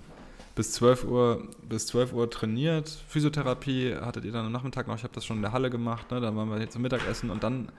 bis 0.55 0.73
12 0.73 1.05
Uhr, 1.05 1.49
bis 1.69 1.87
12 1.87 2.13
Uhr 2.13 2.31
trainiert. 2.31 2.89
Physiotherapie 3.09 3.95
hattet 3.95 4.25
ihr 4.25 4.33
dann 4.33 4.47
am 4.47 4.53
Nachmittag 4.53 4.87
noch, 4.87 4.97
ich 4.97 5.05
habe 5.05 5.15
das 5.15 5.25
schon 5.25 5.37
in 5.37 5.43
der 5.43 5.53
Halle 5.53 5.71
gemacht, 5.71 6.11
ne? 6.11 6.21
dann 6.21 6.37
waren 6.37 6.51
wir 6.51 6.61
jetzt 6.61 6.73
zum 6.73 6.83
Mittagessen 6.83 7.31
und 7.31 7.43
dann 7.43 7.73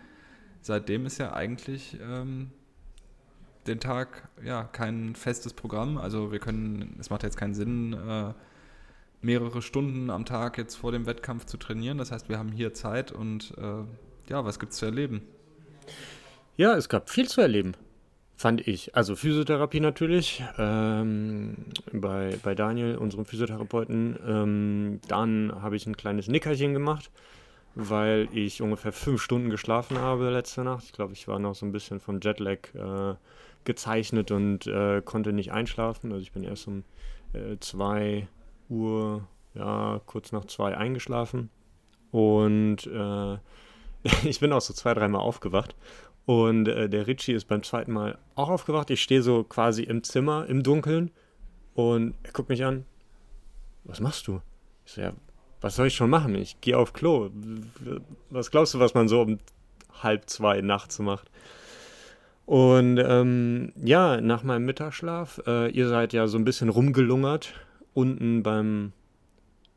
seitdem 0.62 1.06
ist 1.06 1.18
ja 1.20 1.34
eigentlich 1.34 1.98
ähm, 2.01 2.51
den 3.68 3.80
Tag 3.80 4.30
ja 4.44 4.63
kein 4.63 5.15
festes 5.15 5.53
Programm. 5.53 5.98
Also 5.98 6.32
wir 6.32 6.39
können, 6.39 6.98
es 7.00 7.10
macht 7.10 7.24
jetzt 7.24 7.38
keinen 7.38 7.53
Sinn, 7.53 7.94
äh, 7.94 8.34
mehrere 9.22 9.62
Stunden 9.62 10.10
am 10.10 10.25
Tag 10.25 10.58
jetzt 10.58 10.75
vor 10.75 10.92
dem 10.92 11.06
Wettkampf 11.06 11.46
zu 11.46 11.58
trainieren. 11.58 11.98
Das 11.98 12.12
heißt, 12.12 12.30
wir 12.30 12.38
haben 12.38 12.51
hier 12.51 12.74
Zeit 12.74 13.12
und 13.12 13.53
äh, 13.58 13.84
ja, 14.30 14.46
was 14.46 14.60
gibt 14.60 14.74
es 14.74 14.80
zu 14.80 14.86
erleben? 14.86 15.22
Ja, 16.58 16.75
es 16.75 16.89
gab 16.89 17.10
viel 17.10 17.27
zu 17.27 17.42
erleben, 17.42 17.74
fand 18.36 18.68
ich. 18.68 18.96
Also 18.96 19.16
Physiotherapie 19.16 19.80
natürlich, 19.80 20.44
ähm, 20.58 21.56
bei, 21.92 22.38
bei 22.44 22.56
Daniel, 22.56 22.98
unserem 22.98 23.25
Physiotherapeuten. 23.25 24.20
Ähm, 24.25 25.00
dann 25.08 25.54
habe 25.62 25.75
ich 25.75 25.86
ein 25.86 25.98
kleines 25.98 26.28
Nickerchen 26.28 26.74
gemacht, 26.74 27.12
weil 27.75 28.28
ich 28.34 28.62
ungefähr 28.62 28.92
fünf 28.92 29.22
Stunden 29.22 29.50
geschlafen 29.50 29.98
habe 30.00 30.30
letzte 30.30 30.63
Nacht. 30.63 30.86
Ich 30.86 30.94
glaube, 30.94 31.13
ich 31.13 31.28
war 31.28 31.40
noch 31.40 31.56
so 31.56 31.66
ein 31.66 31.72
bisschen 31.72 32.00
vom 32.00 32.20
Jetlag 32.22 32.74
äh, 32.75 33.16
gezeichnet 33.66 34.32
und 34.32 34.68
äh, 34.68 35.02
konnte 35.04 35.34
nicht 35.34 35.52
einschlafen. 35.52 36.12
Also 36.12 36.22
ich 36.22 36.32
bin 36.32 36.44
erst 36.44 36.68
um 36.68 36.84
äh, 37.34 37.58
zwei 37.60 38.28
Uhr, 38.70 39.28
ja, 39.54 40.02
kurz 40.06 40.32
nach 40.32 40.46
zwei 40.46 40.75
eingeschlafen. 40.75 41.50
Und 42.12 42.88
äh, 42.88 43.38
ich 44.28 44.40
bin 44.40 44.52
auch 44.54 44.62
so 44.62 44.74
zwei, 44.74 44.94
dreimal 44.94 45.22
aufgewacht. 45.22 45.75
Und 46.25 46.68
äh, 46.68 46.89
der 46.89 47.08
Richie 47.08 47.34
ist 47.34 47.46
beim 47.46 47.63
zweiten 47.63 47.92
Mal 47.92 48.18
auch 48.36 48.50
aufgewacht. 48.50 48.89
Ich 48.89 49.01
stehe 49.01 49.22
so 49.22 49.44
quasi 49.44 49.84
im 49.84 50.03
Zimmer, 50.03 50.46
im 50.48 50.63
Dunkeln. 50.63 51.12
Und 51.74 52.15
er 52.24 52.32
guckt 52.32 52.50
mich 52.50 52.63
an. 52.63 52.86
Was 53.84 54.00
machst 54.00 54.27
du? 54.27 54.42
Ich 54.86 54.94
so, 54.94 55.01
ja, 55.01 55.13
was 55.60 55.75
soll 55.75 55.88
ich 55.88 55.96
schon 55.96 56.10
machen? 56.10 56.36
Ich 56.36 56.62
gehe 56.62 56.77
auf 56.77 56.94
Klo. 56.94 57.30
Was 58.30 58.51
glaubst 58.51 58.74
du, 58.74 58.80
was 58.80 58.94
man 58.94 59.08
so 59.08 59.22
um 59.22 59.39
halb 60.01 60.30
zwei 60.30 60.62
nachts 60.62 61.00
macht? 61.00 61.30
Und 62.46 62.98
ähm, 62.98 63.72
ja, 63.82 64.20
nach 64.20 64.44
meinem 64.44 64.65
Mittagsschlaf, 64.65 65.42
äh, 65.48 65.70
ihr 65.72 65.88
seid 65.88 66.12
ja 66.12 66.27
so 66.27 66.38
ein 66.38 66.44
bisschen 66.44 66.70
rumgelungert, 66.70 67.53
unten 67.94 68.44
beim 68.44 68.92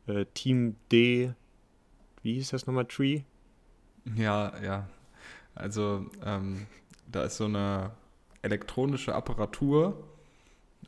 äh, 0.07 0.25
Team 0.33 0.75
D, 0.91 1.33
wie 2.23 2.33
hieß 2.33 2.49
das 2.49 2.67
nochmal, 2.67 2.85
Tree? 2.85 3.21
Ja, 4.15 4.51
ja. 4.61 4.87
Also 5.57 6.05
ähm, 6.25 6.67
da 7.11 7.23
ist 7.23 7.37
so 7.37 7.45
eine 7.45 7.91
elektronische 8.41 9.15
Apparatur 9.15 10.03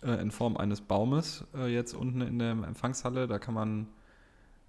äh, 0.03 0.21
in 0.21 0.31
Form 0.31 0.57
eines 0.57 0.81
Baumes 0.81 1.45
äh, 1.55 1.67
jetzt 1.67 1.93
unten 1.93 2.21
in 2.21 2.39
der 2.39 2.51
Empfangshalle. 2.51 3.27
Da 3.27 3.39
kann 3.39 3.53
man 3.53 3.87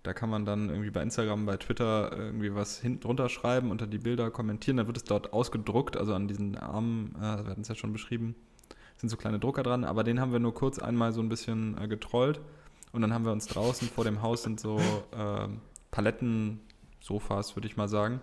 da 0.02 0.14
kann 0.14 0.30
man 0.30 0.46
dann 0.46 0.70
irgendwie 0.70 0.90
bei 0.90 1.02
Instagram, 1.02 1.44
bei 1.44 1.58
Twitter 1.58 2.16
irgendwie 2.16 2.54
was 2.54 2.78
hinten 2.78 3.00
drunter 3.00 3.28
schreiben, 3.28 3.70
unter 3.70 3.86
die 3.86 3.98
Bilder 3.98 4.30
kommentieren. 4.30 4.78
Dann 4.78 4.86
wird 4.86 4.96
es 4.96 5.04
dort 5.04 5.32
ausgedruckt, 5.32 5.96
also 5.96 6.14
an 6.14 6.26
diesen 6.26 6.56
Armen, 6.56 7.14
äh, 7.18 7.20
wir 7.20 7.50
hatten 7.50 7.60
es 7.60 7.68
ja 7.68 7.74
schon 7.74 7.92
beschrieben, 7.92 8.34
sind 8.96 9.10
so 9.10 9.18
kleine 9.18 9.38
Drucker 9.38 9.62
dran, 9.62 9.84
aber 9.84 10.02
den 10.02 10.20
haben 10.20 10.32
wir 10.32 10.38
nur 10.38 10.54
kurz 10.54 10.78
einmal 10.78 11.12
so 11.12 11.20
ein 11.20 11.28
bisschen 11.28 11.76
äh, 11.78 11.86
getrollt. 11.86 12.40
Und 12.92 13.02
dann 13.02 13.12
haben 13.12 13.24
wir 13.24 13.32
uns 13.32 13.46
draußen 13.46 13.88
vor 13.88 14.04
dem 14.04 14.22
Haus 14.22 14.42
sind 14.42 14.58
so 14.58 14.78
äh, 15.12 15.48
Paletten-Sofas, 15.90 17.54
würde 17.54 17.68
ich 17.68 17.76
mal 17.76 17.88
sagen. 17.88 18.20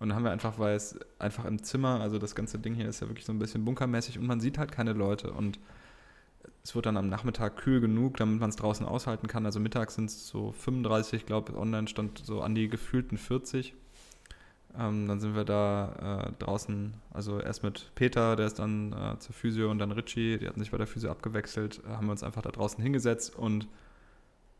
Und 0.00 0.08
dann 0.08 0.16
haben 0.16 0.24
wir 0.24 0.30
einfach, 0.32 0.58
weil 0.58 0.74
es 0.74 0.98
einfach 1.18 1.44
im 1.44 1.62
Zimmer, 1.62 2.00
also 2.00 2.18
das 2.18 2.34
ganze 2.34 2.58
Ding 2.58 2.74
hier 2.74 2.88
ist 2.88 3.00
ja 3.00 3.08
wirklich 3.08 3.26
so 3.26 3.32
ein 3.32 3.38
bisschen 3.38 3.64
bunkermäßig 3.64 4.18
und 4.18 4.26
man 4.26 4.40
sieht 4.40 4.56
halt 4.58 4.72
keine 4.72 4.94
Leute. 4.94 5.30
Und 5.30 5.60
es 6.64 6.74
wird 6.74 6.86
dann 6.86 6.96
am 6.96 7.08
Nachmittag 7.08 7.56
kühl 7.56 7.80
genug, 7.80 8.16
damit 8.16 8.40
man 8.40 8.48
es 8.48 8.56
draußen 8.56 8.86
aushalten 8.86 9.26
kann. 9.26 9.44
Also 9.44 9.60
mittags 9.60 9.94
sind 9.94 10.08
es 10.08 10.26
so 10.26 10.52
35, 10.52 11.20
ich 11.20 11.26
glaube, 11.26 11.54
online 11.54 11.86
stand 11.86 12.18
so 12.24 12.40
an 12.40 12.54
die 12.54 12.68
gefühlten 12.68 13.18
40. 13.18 13.74
Ähm, 14.78 15.08
dann 15.08 15.20
sind 15.20 15.34
wir 15.34 15.44
da 15.44 16.28
äh, 16.28 16.32
draußen, 16.42 16.94
also 17.12 17.40
erst 17.40 17.62
mit 17.62 17.90
Peter, 17.94 18.36
der 18.36 18.46
ist 18.46 18.58
dann 18.58 18.92
äh, 18.92 19.18
zur 19.18 19.34
Physio 19.34 19.70
und 19.70 19.78
dann 19.80 19.90
Richie, 19.90 20.38
die 20.38 20.46
hatten 20.46 20.60
sich 20.60 20.70
bei 20.70 20.78
der 20.78 20.86
Physio 20.86 21.10
abgewechselt, 21.10 21.82
äh, 21.84 21.90
haben 21.90 22.06
wir 22.06 22.12
uns 22.12 22.22
einfach 22.22 22.42
da 22.42 22.50
draußen 22.50 22.82
hingesetzt 22.82 23.34
und 23.36 23.66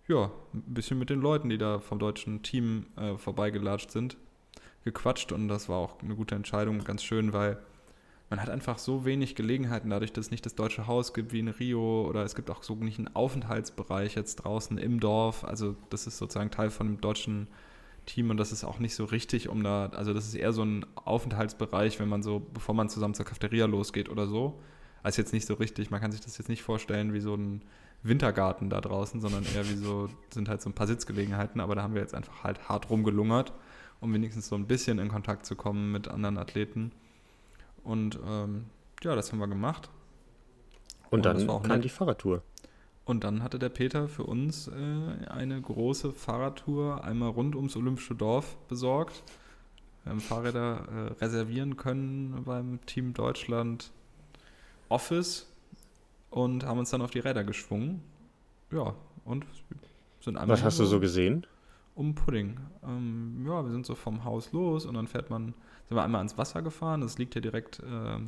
ja, 0.09 0.33
ein 0.53 0.75
bisschen 0.75 0.99
mit 0.99 1.11
den 1.11 1.21
Leuten, 1.21 1.49
die 1.49 1.59
da 1.59 1.79
vom 1.79 2.01
deutschen 2.01 2.43
Team 2.43 2.87
äh, 2.97 3.17
vorbeigelatscht 3.17 3.93
sind, 3.93 4.17
gequatscht 4.85 5.33
und 5.33 5.49
das 5.49 5.69
war 5.69 5.79
auch 5.79 6.03
eine 6.03 6.15
gute 6.15 6.35
Entscheidung, 6.35 6.83
ganz 6.85 7.03
schön, 7.03 7.33
weil 7.33 7.59
man 8.31 8.41
hat 8.41 8.49
einfach 8.49 8.79
so 8.79 9.05
wenig 9.05 9.35
Gelegenheiten, 9.35 9.91
dadurch, 9.91 10.13
dass 10.13 10.27
es 10.27 10.31
nicht 10.31 10.47
das 10.47 10.55
deutsche 10.55 10.87
Haus 10.87 11.13
gibt 11.13 11.33
wie 11.33 11.41
in 11.41 11.49
Rio 11.49 12.07
oder 12.09 12.23
es 12.23 12.37
gibt 12.37 12.49
auch 12.49 12.63
so 12.63 12.77
nicht 12.77 12.99
einen 12.99 13.15
Aufenthaltsbereich 13.15 14.15
jetzt 14.15 14.37
draußen 14.37 14.79
im 14.79 15.01
Dorf. 15.01 15.43
Also 15.45 15.75
das 15.91 16.07
ist 16.07 16.17
sozusagen 16.17 16.53
Teil 16.53 16.71
von 16.71 16.87
dem 16.87 17.01
deutschen 17.01 17.49
Team 18.07 18.31
und 18.31 18.37
das 18.37 18.53
ist 18.53 18.63
auch 18.63 18.79
nicht 18.79 18.95
so 18.95 19.05
richtig, 19.05 19.49
um 19.49 19.65
da, 19.65 19.87
also 19.87 20.15
das 20.15 20.27
ist 20.27 20.35
eher 20.35 20.53
so 20.53 20.63
ein 20.63 20.87
Aufenthaltsbereich, 20.95 21.99
wenn 21.99 22.09
man 22.09 22.23
so, 22.23 22.41
bevor 22.55 22.75
man 22.75 22.89
zusammen 22.89 23.15
zur 23.15 23.27
Cafeteria 23.27 23.67
losgeht 23.67 24.09
oder 24.09 24.29
so. 24.29 24.61
Also 25.03 25.21
jetzt 25.21 25.33
nicht 25.33 25.47
so 25.47 25.55
richtig, 25.55 25.91
man 25.91 26.01
kann 26.01 26.13
sich 26.13 26.21
das 26.21 26.39
jetzt 26.39 26.49
nicht 26.49 26.63
vorstellen 26.63 27.13
wie 27.13 27.21
so 27.21 27.35
ein 27.35 27.63
Wintergarten 28.05 28.71
da 28.71 28.81
draußen, 28.81 29.21
sondern 29.21 29.45
eher 29.45 29.69
wie 29.69 29.77
so, 29.77 30.09
sind 30.33 30.49
halt 30.49 30.63
so 30.63 30.71
ein 30.71 30.75
paar 30.75 30.87
Sitzgelegenheiten, 30.87 31.61
aber 31.61 31.75
da 31.75 31.83
haben 31.83 31.95
wir 31.95 32.01
jetzt 32.01 32.15
einfach 32.15 32.45
halt 32.45 32.69
hart 32.69 32.91
rumgelungert, 32.91 33.53
um 34.01 34.13
wenigstens 34.15 34.49
so 34.49 34.57
ein 34.57 34.67
bisschen 34.67 34.99
in 34.99 35.09
Kontakt 35.09 35.47
zu 35.47 35.57
kommen 35.57 35.93
mit 35.93 36.09
anderen 36.09 36.39
Athleten. 36.39 36.93
Und 37.85 38.19
ähm, 38.27 38.67
ja, 39.03 39.15
das 39.15 39.33
haben 39.33 39.39
wir 39.39 39.49
gemacht. 39.49 39.91
Und, 41.11 41.27
und 41.27 41.27
dann 41.27 41.47
kam 41.47 41.63
nett. 41.63 41.85
die 41.85 41.89
Fahrradtour. 41.89 42.43
Und 43.05 43.25
dann 43.25 43.43
hatte 43.43 43.59
der 43.59 43.71
Peter 43.71 44.09
für 44.09 44.25
uns 44.25 44.69
äh, 44.69 45.27
eine 45.29 45.61
große 45.61 46.13
Fahrradtour 46.13 47.03
einmal 47.03 47.31
rund 47.31 47.57
ums 47.57 47.77
Olympische 47.77 48.15
Dorf 48.15 48.57
besorgt. 48.69 49.23
Wir 50.05 50.13
haben 50.13 50.21
Fahrräder 50.21 50.87
äh, 50.89 51.13
reservieren 51.25 51.77
können 51.77 52.45
beim 52.45 52.79
Team 52.87 53.13
Deutschland 53.13 53.91
Office 54.89 55.47
und 56.31 56.65
haben 56.65 56.79
uns 56.79 56.91
dann 56.91 57.03
auf 57.03 57.11
die 57.11 57.19
Räder 57.19 57.45
geschwungen. 57.45 58.03
Ja, 58.71 58.95
und 59.25 59.45
sind 60.21 60.37
einmal. 60.37 60.57
Was 60.57 60.65
hast 60.65 60.79
du 60.79 60.85
so 60.85 61.01
gesehen? 61.01 61.47
Um 62.01 62.15
Pudding. 62.15 62.59
Ähm, 62.83 63.45
ja, 63.47 63.63
wir 63.63 63.71
sind 63.71 63.85
so 63.85 63.95
vom 63.95 64.25
Haus 64.25 64.53
los 64.53 64.87
und 64.87 64.95
dann 64.95 65.07
fährt 65.07 65.29
man 65.29 65.53
sind 65.87 65.99
wir 65.99 66.03
einmal 66.03 66.21
ans 66.21 66.39
Wasser 66.39 66.63
gefahren. 66.63 67.03
Das 67.03 67.19
liegt 67.19 67.35
hier 67.35 67.43
direkt, 67.43 67.81
äh, 67.81 68.19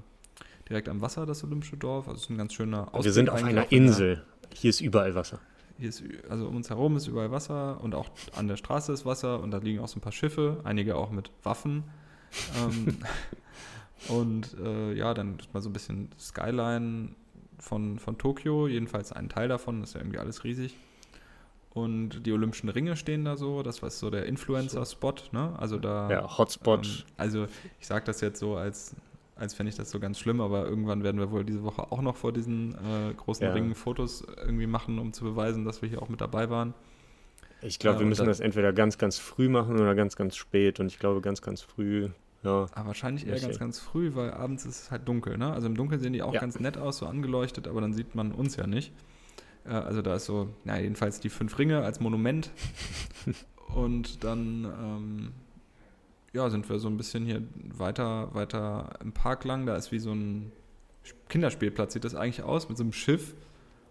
direkt 0.68 0.90
am 0.90 1.00
Wasser, 1.00 1.24
das 1.24 1.42
Olympische 1.42 1.78
Dorf. 1.78 2.06
Also 2.06 2.18
es 2.18 2.24
ist 2.24 2.30
ein 2.30 2.36
ganz 2.36 2.52
schöner 2.52 2.88
Ausblick. 2.88 3.04
Wir 3.04 3.12
sind 3.14 3.30
auf 3.30 3.42
einer 3.42 3.72
Insel. 3.72 4.24
Hier 4.52 4.68
ist 4.68 4.82
überall 4.82 5.14
Wasser. 5.14 5.40
Hier 5.78 5.88
ist, 5.88 6.02
also 6.28 6.48
um 6.48 6.56
uns 6.56 6.68
herum 6.68 6.98
ist 6.98 7.06
überall 7.06 7.30
Wasser 7.30 7.80
und 7.80 7.94
auch 7.94 8.10
an 8.36 8.46
der 8.46 8.56
Straße 8.56 8.92
ist 8.92 9.06
Wasser 9.06 9.40
und 9.40 9.52
da 9.52 9.58
liegen 9.58 9.78
auch 9.78 9.88
so 9.88 9.98
ein 9.98 10.02
paar 10.02 10.12
Schiffe, 10.12 10.60
einige 10.64 10.96
auch 10.96 11.10
mit 11.10 11.30
Waffen. 11.42 11.84
ähm, 12.62 12.98
und 14.08 14.54
äh, 14.62 14.92
ja, 14.92 15.14
dann 15.14 15.38
ist 15.38 15.54
mal 15.54 15.62
so 15.62 15.70
ein 15.70 15.72
bisschen 15.72 16.10
Skyline 16.18 17.14
von, 17.58 17.98
von 17.98 18.18
Tokio, 18.18 18.66
jedenfalls 18.66 19.12
ein 19.12 19.30
Teil 19.30 19.48
davon, 19.48 19.80
das 19.80 19.90
ist 19.90 19.94
ja 19.94 20.00
irgendwie 20.00 20.18
alles 20.18 20.44
riesig. 20.44 20.76
Und 21.74 22.26
die 22.26 22.32
Olympischen 22.32 22.68
Ringe 22.68 22.96
stehen 22.96 23.24
da 23.24 23.36
so, 23.36 23.62
das 23.62 23.82
war 23.82 23.90
so 23.90 24.10
der 24.10 24.26
Influencer-Spot, 24.26 25.14
ne? 25.32 25.54
Also 25.58 25.78
da. 25.78 26.10
Ja, 26.10 26.38
Hotspot. 26.38 26.86
Ähm, 26.86 27.14
also 27.16 27.46
ich 27.80 27.86
sage 27.86 28.04
das 28.04 28.20
jetzt 28.20 28.38
so, 28.38 28.56
als, 28.56 28.94
als 29.36 29.54
fände 29.54 29.70
ich 29.70 29.76
das 29.76 29.90
so 29.90 29.98
ganz 29.98 30.18
schlimm, 30.18 30.42
aber 30.42 30.66
irgendwann 30.66 31.02
werden 31.02 31.18
wir 31.18 31.30
wohl 31.30 31.44
diese 31.44 31.62
Woche 31.62 31.90
auch 31.90 32.02
noch 32.02 32.16
vor 32.16 32.32
diesen 32.32 32.74
äh, 32.74 33.14
großen 33.16 33.46
ja. 33.46 33.52
Ringen 33.54 33.74
Fotos 33.74 34.22
irgendwie 34.44 34.66
machen, 34.66 34.98
um 34.98 35.14
zu 35.14 35.24
beweisen, 35.24 35.64
dass 35.64 35.80
wir 35.80 35.88
hier 35.88 36.02
auch 36.02 36.10
mit 36.10 36.20
dabei 36.20 36.50
waren. 36.50 36.74
Ich 37.62 37.78
glaube, 37.78 37.96
äh, 37.96 38.00
wir 38.00 38.06
müssen 38.06 38.26
das 38.26 38.40
entweder 38.40 38.74
ganz, 38.74 38.98
ganz 38.98 39.18
früh 39.18 39.48
machen 39.48 39.80
oder 39.80 39.94
ganz, 39.94 40.14
ganz 40.14 40.36
spät. 40.36 40.78
Und 40.78 40.88
ich 40.88 40.98
glaube, 40.98 41.22
ganz, 41.22 41.40
ganz 41.40 41.62
früh 41.62 42.10
ja. 42.44 42.66
Aber 42.74 42.88
wahrscheinlich 42.88 43.26
eher 43.26 43.38
ganz, 43.38 43.58
ganz 43.58 43.78
früh, 43.78 44.14
weil 44.14 44.32
abends 44.32 44.66
ist 44.66 44.82
es 44.82 44.90
halt 44.90 45.06
dunkel. 45.06 45.38
Ne? 45.38 45.52
Also 45.52 45.68
im 45.68 45.76
Dunkeln 45.76 46.00
sehen 46.00 46.12
die 46.12 46.22
auch 46.22 46.34
ja. 46.34 46.40
ganz 46.40 46.58
nett 46.58 46.76
aus, 46.76 46.98
so 46.98 47.06
angeleuchtet, 47.06 47.68
aber 47.68 47.80
dann 47.80 47.92
sieht 47.92 48.14
man 48.14 48.32
uns 48.32 48.56
ja 48.56 48.66
nicht. 48.66 48.92
Also 49.64 50.02
da 50.02 50.16
ist 50.16 50.24
so, 50.24 50.48
na 50.64 50.80
jedenfalls 50.80 51.20
die 51.20 51.28
fünf 51.28 51.58
Ringe 51.58 51.82
als 51.82 52.00
Monument. 52.00 52.50
Und 53.74 54.22
dann 54.24 54.64
ähm, 54.64 55.32
ja, 56.32 56.50
sind 56.50 56.68
wir 56.68 56.78
so 56.78 56.88
ein 56.88 56.96
bisschen 56.96 57.24
hier 57.24 57.42
weiter, 57.76 58.34
weiter 58.34 58.90
im 59.02 59.12
Park 59.12 59.44
lang. 59.44 59.66
Da 59.66 59.76
ist 59.76 59.92
wie 59.92 59.98
so 59.98 60.12
ein 60.12 60.52
Kinderspielplatz, 61.28 61.92
sieht 61.92 62.04
das 62.04 62.14
eigentlich 62.14 62.42
aus, 62.42 62.68
mit 62.68 62.76
so 62.76 62.84
einem 62.84 62.92
Schiff 62.92 63.34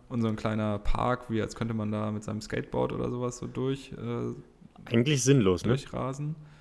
und 0.10 0.22
so 0.22 0.28
ein 0.28 0.36
kleiner 0.36 0.78
Park, 0.80 1.30
wie 1.30 1.42
als 1.42 1.56
könnte 1.56 1.74
man 1.74 1.92
da 1.92 2.12
mit 2.12 2.24
seinem 2.24 2.42
Skateboard 2.42 2.92
oder 2.92 3.10
sowas 3.10 3.38
so 3.38 3.48
durch. 3.48 3.94
Äh, 3.94 4.34
eigentlich 4.86 5.24
sinnlos, 5.24 5.64
durchrasen. 5.64 6.28
ne? 6.28 6.34
Durchrasen 6.34 6.52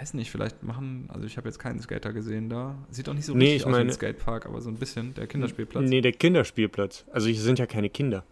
weiß 0.00 0.14
nicht, 0.14 0.30
vielleicht 0.30 0.62
machen, 0.62 1.08
also 1.12 1.26
ich 1.26 1.36
habe 1.36 1.48
jetzt 1.48 1.58
keinen 1.58 1.80
Skater 1.80 2.12
gesehen 2.12 2.48
da. 2.48 2.76
Sieht 2.90 3.08
auch 3.08 3.14
nicht 3.14 3.24
so 3.24 3.34
nee, 3.34 3.52
richtig 3.52 3.66
aus 3.66 3.76
wie 3.76 3.80
ein 3.80 3.90
Skatepark, 3.90 4.46
aber 4.46 4.60
so 4.60 4.70
ein 4.70 4.76
bisschen, 4.76 5.14
der 5.14 5.26
Kinderspielplatz. 5.26 5.88
Nee, 5.88 6.00
der 6.00 6.12
Kinderspielplatz. 6.12 7.04
Also 7.12 7.28
hier 7.28 7.40
sind 7.40 7.58
ja 7.58 7.66
keine 7.66 7.90
Kinder. 7.90 8.24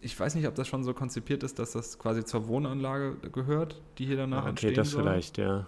Ich, 0.00 0.18
weiß 0.18 0.34
nicht, 0.34 0.46
ob 0.46 0.54
das 0.54 0.68
schon 0.68 0.84
so 0.84 0.94
konzipiert 0.94 1.42
ist, 1.42 1.58
dass 1.58 1.72
das 1.72 1.98
quasi 1.98 2.24
zur 2.24 2.48
Wohnanlage 2.48 3.16
gehört, 3.32 3.80
die 3.98 4.06
hier 4.06 4.16
danach 4.16 4.38
ah, 4.38 4.40
okay, 4.42 4.48
entstehen 4.50 4.70
Okay, 4.70 4.76
das 4.76 4.90
soll. 4.90 5.02
vielleicht, 5.02 5.38
ja. 5.38 5.66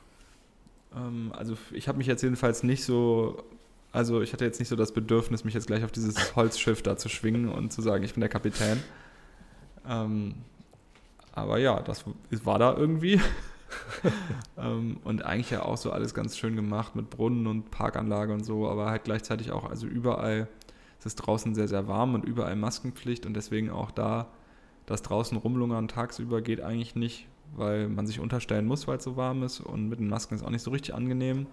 Ähm, 0.95 1.33
also 1.37 1.57
ich 1.73 1.89
habe 1.89 1.99
mich 1.99 2.07
jetzt 2.07 2.23
jedenfalls 2.23 2.63
nicht 2.63 2.85
so, 2.85 3.43
also 3.93 4.23
ich 4.23 4.33
hatte 4.33 4.45
jetzt 4.45 4.59
nicht 4.59 4.69
so 4.69 4.77
das 4.77 4.93
Bedürfnis, 4.93 5.45
mich 5.45 5.55
jetzt 5.55 5.67
gleich 5.67 5.85
auf 5.85 5.93
dieses 5.93 6.37
Holzschiff 6.37 6.83
da 6.83 6.97
zu 6.97 7.09
schwingen 7.09 7.49
und 7.49 7.73
zu 7.73 7.83
sagen, 7.83 8.05
ich 8.05 8.15
bin 8.15 8.21
der 8.21 8.31
Kapitän. 8.31 8.83
Ähm, 9.87 10.37
aber 11.33 11.59
ja, 11.59 11.81
das 11.81 12.05
war 12.45 12.59
da 12.59 12.77
irgendwie. 12.77 13.21
ähm, 14.59 14.99
und 15.05 15.25
eigentlich 15.25 15.51
ja 15.51 15.63
auch 15.63 15.77
so 15.77 15.93
alles 15.93 16.15
ganz 16.15 16.37
schön 16.37 16.57
gemacht 16.57 16.95
mit 16.95 17.11
Brunnen 17.11 17.47
und 17.47 17.71
Parkanlage 17.71 18.33
und 18.33 18.45
so, 18.45 18.69
aber 18.69 18.91
halt 18.91 19.05
gleichzeitig 19.05 19.51
auch, 19.51 19.69
also 19.69 19.87
überall 19.87 20.49
es 21.03 21.07
ist 21.07 21.17
draußen 21.17 21.53
sehr, 21.57 21.67
sehr 21.67 21.89
warm 21.89 22.15
und 22.15 22.25
überall 22.25 22.55
Maskenpflicht 22.55 23.27
und 23.27 23.35
deswegen 23.35 23.71
auch 23.71 23.91
da 23.91 24.29
das 24.87 25.03
draußen 25.03 25.37
rumlungern 25.37 25.89
tagsüber 25.89 26.43
geht 26.43 26.61
eigentlich 26.61 26.95
nicht, 26.95 27.27
weil 27.57 27.89
man 27.89 28.07
sich 28.07 28.21
unterstellen 28.21 28.67
muss, 28.67 28.87
weil 28.87 28.99
es 28.99 29.05
so 29.05 29.17
warm 29.17 29.43
ist 29.43 29.59
und 29.59 29.89
mit 29.89 29.99
den 29.99 30.09
Masken 30.09 30.37
ist 30.37 30.45
auch 30.45 30.51
nicht 30.51 30.63
so 30.63 30.71
richtig 30.71 30.95
angenehm. 30.95 31.49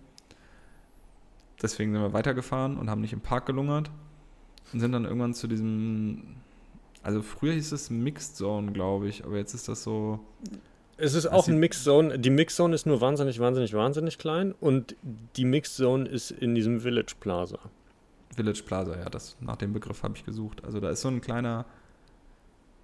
Deswegen 1.59 1.93
sind 1.93 2.01
wir 2.01 2.13
weitergefahren 2.13 2.77
und 2.77 2.91
haben 2.91 3.01
nicht 3.01 3.13
im 3.13 3.21
Park 3.21 3.47
gelungert 3.47 3.89
und 4.71 4.81
sind 4.81 4.91
dann 4.91 5.05
irgendwann 5.05 5.33
zu 5.33 5.47
diesem, 5.47 6.35
also 7.01 7.23
früher 7.23 7.53
hieß 7.53 7.71
es 7.71 7.89
Mixed 7.89 8.37
Zone, 8.37 8.71
glaube 8.71 9.07
ich, 9.07 9.25
aber 9.25 9.37
jetzt 9.37 9.55
ist 9.55 9.67
das 9.67 9.81
so. 9.81 10.19
Es 10.97 11.15
ist 11.15 11.25
auch 11.25 11.47
ein 11.47 11.57
Mixed 11.57 11.83
Zone. 11.83 12.19
Die 12.19 12.29
Mixed 12.29 12.55
Zone 12.55 12.75
ist 12.75 12.85
nur 12.85 13.01
wahnsinnig, 13.01 13.39
wahnsinnig, 13.39 13.73
wahnsinnig 13.73 14.19
klein 14.19 14.53
und 14.59 14.95
die 15.37 15.45
Mixed 15.45 15.75
Zone 15.75 16.07
ist 16.07 16.29
in 16.29 16.53
diesem 16.53 16.81
Village 16.81 17.15
Plaza. 17.19 17.57
Village 18.39 18.63
Plaza, 18.65 18.98
ja, 18.98 19.10
das, 19.10 19.36
nach 19.41 19.58
dem 19.58 19.74
Begriff 19.74 20.01
habe 20.01 20.15
ich 20.15 20.25
gesucht. 20.25 20.63
Also 20.63 20.79
da 20.79 20.89
ist 20.89 21.01
so 21.01 21.10
ein 21.10 21.19
kleiner, 21.19 21.65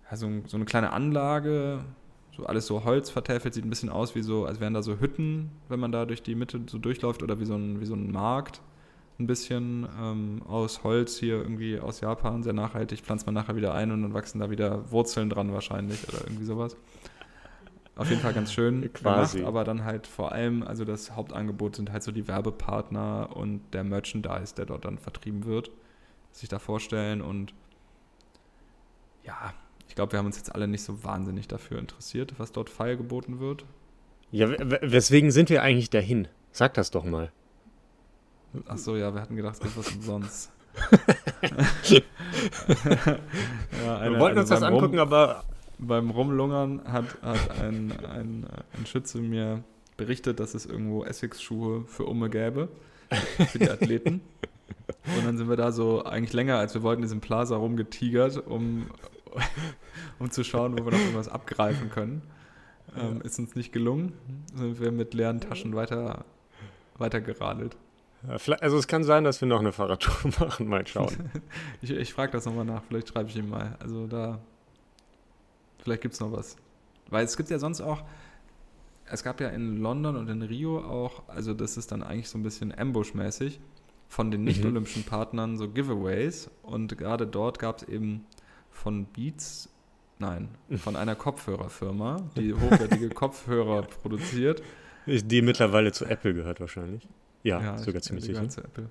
also 0.09 0.29
so 0.47 0.57
eine 0.57 0.65
kleine 0.65 0.91
Anlage, 0.91 1.79
so 2.35 2.45
alles 2.45 2.67
so 2.67 2.83
Holz 2.83 3.09
vertäfelt, 3.09 3.53
sieht 3.53 3.63
ein 3.63 3.69
bisschen 3.69 3.89
aus 3.89 4.15
wie 4.15 4.21
so, 4.21 4.45
als 4.45 4.59
wären 4.59 4.73
da 4.73 4.81
so 4.81 4.99
Hütten, 4.99 5.51
wenn 5.69 5.79
man 5.79 5.93
da 5.93 6.05
durch 6.05 6.21
die 6.21 6.35
Mitte 6.35 6.59
so 6.67 6.77
durchläuft 6.77 7.23
oder 7.23 7.39
wie 7.39 7.45
so 7.45 7.55
ein, 7.55 7.79
wie 7.79 7.85
so 7.85 7.93
ein 7.93 8.11
Markt. 8.11 8.59
Ein 9.17 9.27
bisschen 9.27 9.87
ähm, 9.97 10.41
aus 10.45 10.83
Holz 10.83 11.15
hier 11.17 11.35
irgendwie 11.37 11.79
aus 11.79 12.01
Japan, 12.01 12.43
sehr 12.43 12.51
nachhaltig, 12.51 12.99
pflanzt 12.99 13.25
man 13.25 13.33
nachher 13.33 13.55
wieder 13.55 13.73
ein 13.73 13.91
und 13.91 14.01
dann 14.01 14.13
wachsen 14.13 14.39
da 14.39 14.49
wieder 14.49 14.91
Wurzeln 14.91 15.29
dran 15.29 15.53
wahrscheinlich 15.53 16.05
oder 16.09 16.19
irgendwie 16.25 16.43
sowas. 16.43 16.75
Auf 17.97 18.09
jeden 18.09 18.21
Fall 18.21 18.33
ganz 18.33 18.51
schön 18.51 18.91
Quasi. 18.91 19.37
gemacht, 19.37 19.47
aber 19.47 19.63
dann 19.63 19.85
halt 19.85 20.05
vor 20.05 20.33
allem, 20.33 20.63
also 20.63 20.83
das 20.83 21.15
Hauptangebot 21.15 21.77
sind 21.77 21.91
halt 21.93 22.03
so 22.03 22.11
die 22.11 22.27
Werbepartner 22.27 23.29
und 23.33 23.61
der 23.73 23.85
Merchandise, 23.85 24.53
der 24.53 24.65
dort 24.65 24.83
dann 24.83 24.97
vertrieben 24.97 25.45
wird, 25.45 25.71
sich 26.31 26.49
da 26.49 26.59
vorstellen 26.59 27.21
und 27.21 27.53
ja, 29.23 29.53
ich 29.87 29.95
glaube, 29.95 30.11
wir 30.11 30.19
haben 30.19 30.25
uns 30.25 30.35
jetzt 30.37 30.53
alle 30.53 30.67
nicht 30.67 30.83
so 30.83 31.05
wahnsinnig 31.05 31.47
dafür 31.47 31.79
interessiert, 31.79 32.33
was 32.37 32.51
dort 32.51 32.69
feiergeboten 32.69 33.39
wird. 33.39 33.63
Ja, 34.29 34.49
weswegen 34.49 35.31
sind 35.31 35.49
wir 35.49 35.61
eigentlich 35.63 35.89
dahin? 35.89 36.27
Sag 36.51 36.73
das 36.73 36.91
doch 36.91 37.05
mal. 37.05 37.31
Ach 38.67 38.77
so, 38.77 38.97
ja, 38.97 39.13
wir 39.13 39.21
hatten 39.21 39.37
gedacht, 39.37 39.55
es 39.55 39.61
gibt 39.61 39.77
was 39.77 39.89
umsonst. 39.93 40.51
ja, 43.85 43.97
eine, 43.99 44.15
wir 44.15 44.19
wollten 44.19 44.39
uns 44.39 44.49
das 44.49 44.63
angucken, 44.63 44.99
Rum, 44.99 45.07
aber 45.07 45.45
beim 45.77 46.09
Rumlungern 46.09 46.81
hat, 46.85 47.21
hat 47.21 47.59
ein, 47.61 47.91
ein, 48.05 48.47
ein 48.77 48.85
Schütze 48.85 49.19
mir 49.19 49.63
berichtet, 49.97 50.39
dass 50.39 50.53
es 50.53 50.65
irgendwo 50.65 51.03
Essex-Schuhe 51.03 51.85
für 51.85 52.05
Umme 52.05 52.29
gäbe, 52.29 52.69
für 53.51 53.59
die 53.59 53.69
Athleten. 53.69 54.21
Und 55.17 55.25
dann 55.25 55.37
sind 55.37 55.49
wir 55.49 55.55
da 55.55 55.71
so 55.71 56.03
eigentlich 56.03 56.33
länger, 56.33 56.57
als 56.57 56.73
wir 56.73 56.83
wollten, 56.83 57.01
in 57.01 57.07
diesem 57.07 57.21
Plaza 57.21 57.55
rumgetigert, 57.55 58.45
um, 58.47 58.87
um 60.19 60.31
zu 60.31 60.43
schauen, 60.43 60.73
wo 60.73 60.85
wir 60.85 60.91
noch 60.91 60.99
irgendwas 60.99 61.29
abgreifen 61.29 61.89
können. 61.89 62.21
Ähm, 62.97 63.21
ist 63.21 63.39
uns 63.39 63.55
nicht 63.55 63.71
gelungen. 63.71 64.13
Sind 64.53 64.79
wir 64.79 64.91
mit 64.91 65.13
leeren 65.13 65.41
Taschen 65.41 65.75
weiter, 65.75 66.25
weiter 66.97 67.21
geradelt. 67.21 67.75
also 68.27 68.77
es 68.77 68.87
kann 68.87 69.03
sein, 69.03 69.23
dass 69.23 69.41
wir 69.41 69.47
noch 69.47 69.59
eine 69.59 69.71
Fahrradtour 69.71 70.31
machen, 70.39 70.67
mal 70.67 70.85
schauen. 70.87 71.29
ich 71.81 71.91
ich 71.91 72.13
frage 72.13 72.31
das 72.31 72.45
nochmal 72.45 72.65
nach, 72.65 72.83
vielleicht 72.87 73.09
schreibe 73.09 73.29
ich 73.29 73.35
ihm 73.35 73.49
mal. 73.49 73.77
Also 73.79 74.07
da, 74.07 74.39
vielleicht 75.85 76.01
gibt 76.01 76.15
es 76.15 76.19
noch 76.19 76.31
was. 76.31 76.57
Weil 77.09 77.23
es 77.23 77.37
gibt 77.37 77.49
ja 77.49 77.59
sonst 77.59 77.79
auch, 77.79 78.03
es 79.09 79.23
gab 79.23 79.39
ja 79.39 79.49
in 79.49 79.77
London 79.77 80.15
und 80.15 80.27
in 80.29 80.41
Rio 80.41 80.79
auch, 80.79 81.29
also 81.29 81.53
das 81.53 81.77
ist 81.77 81.91
dann 81.91 82.01
eigentlich 82.01 82.27
so 82.27 82.39
ein 82.39 82.43
bisschen 82.43 82.73
Ambush-mäßig, 82.77 83.59
von 84.09 84.31
den 84.31 84.41
mhm. 84.41 84.47
nicht-olympischen 84.47 85.03
Partnern 85.03 85.57
so 85.57 85.69
Giveaways. 85.69 86.49
Und 86.63 86.97
gerade 86.97 87.27
dort 87.27 87.59
gab 87.59 87.77
es 87.77 87.87
eben 87.87 88.25
von 88.71 89.05
Beats, 89.05 89.69
nein, 90.17 90.49
von 90.77 90.95
einer 90.95 91.15
Kopfhörerfirma, 91.15 92.17
die 92.35 92.53
hochwertige 92.53 93.09
Kopfhörer 93.09 93.83
produziert. 93.83 94.63
Die 95.05 95.43
mittlerweile 95.43 95.91
zu 95.91 96.05
Apple 96.05 96.33
gehört 96.33 96.59
wahrscheinlich. 96.59 97.07
Ja, 97.43 97.61
ja 97.61 97.77
sogar 97.77 98.01
ziemlich 98.01 98.25
sicher. 98.25 98.49
Zu 98.49 98.61
Apple. 98.61 98.89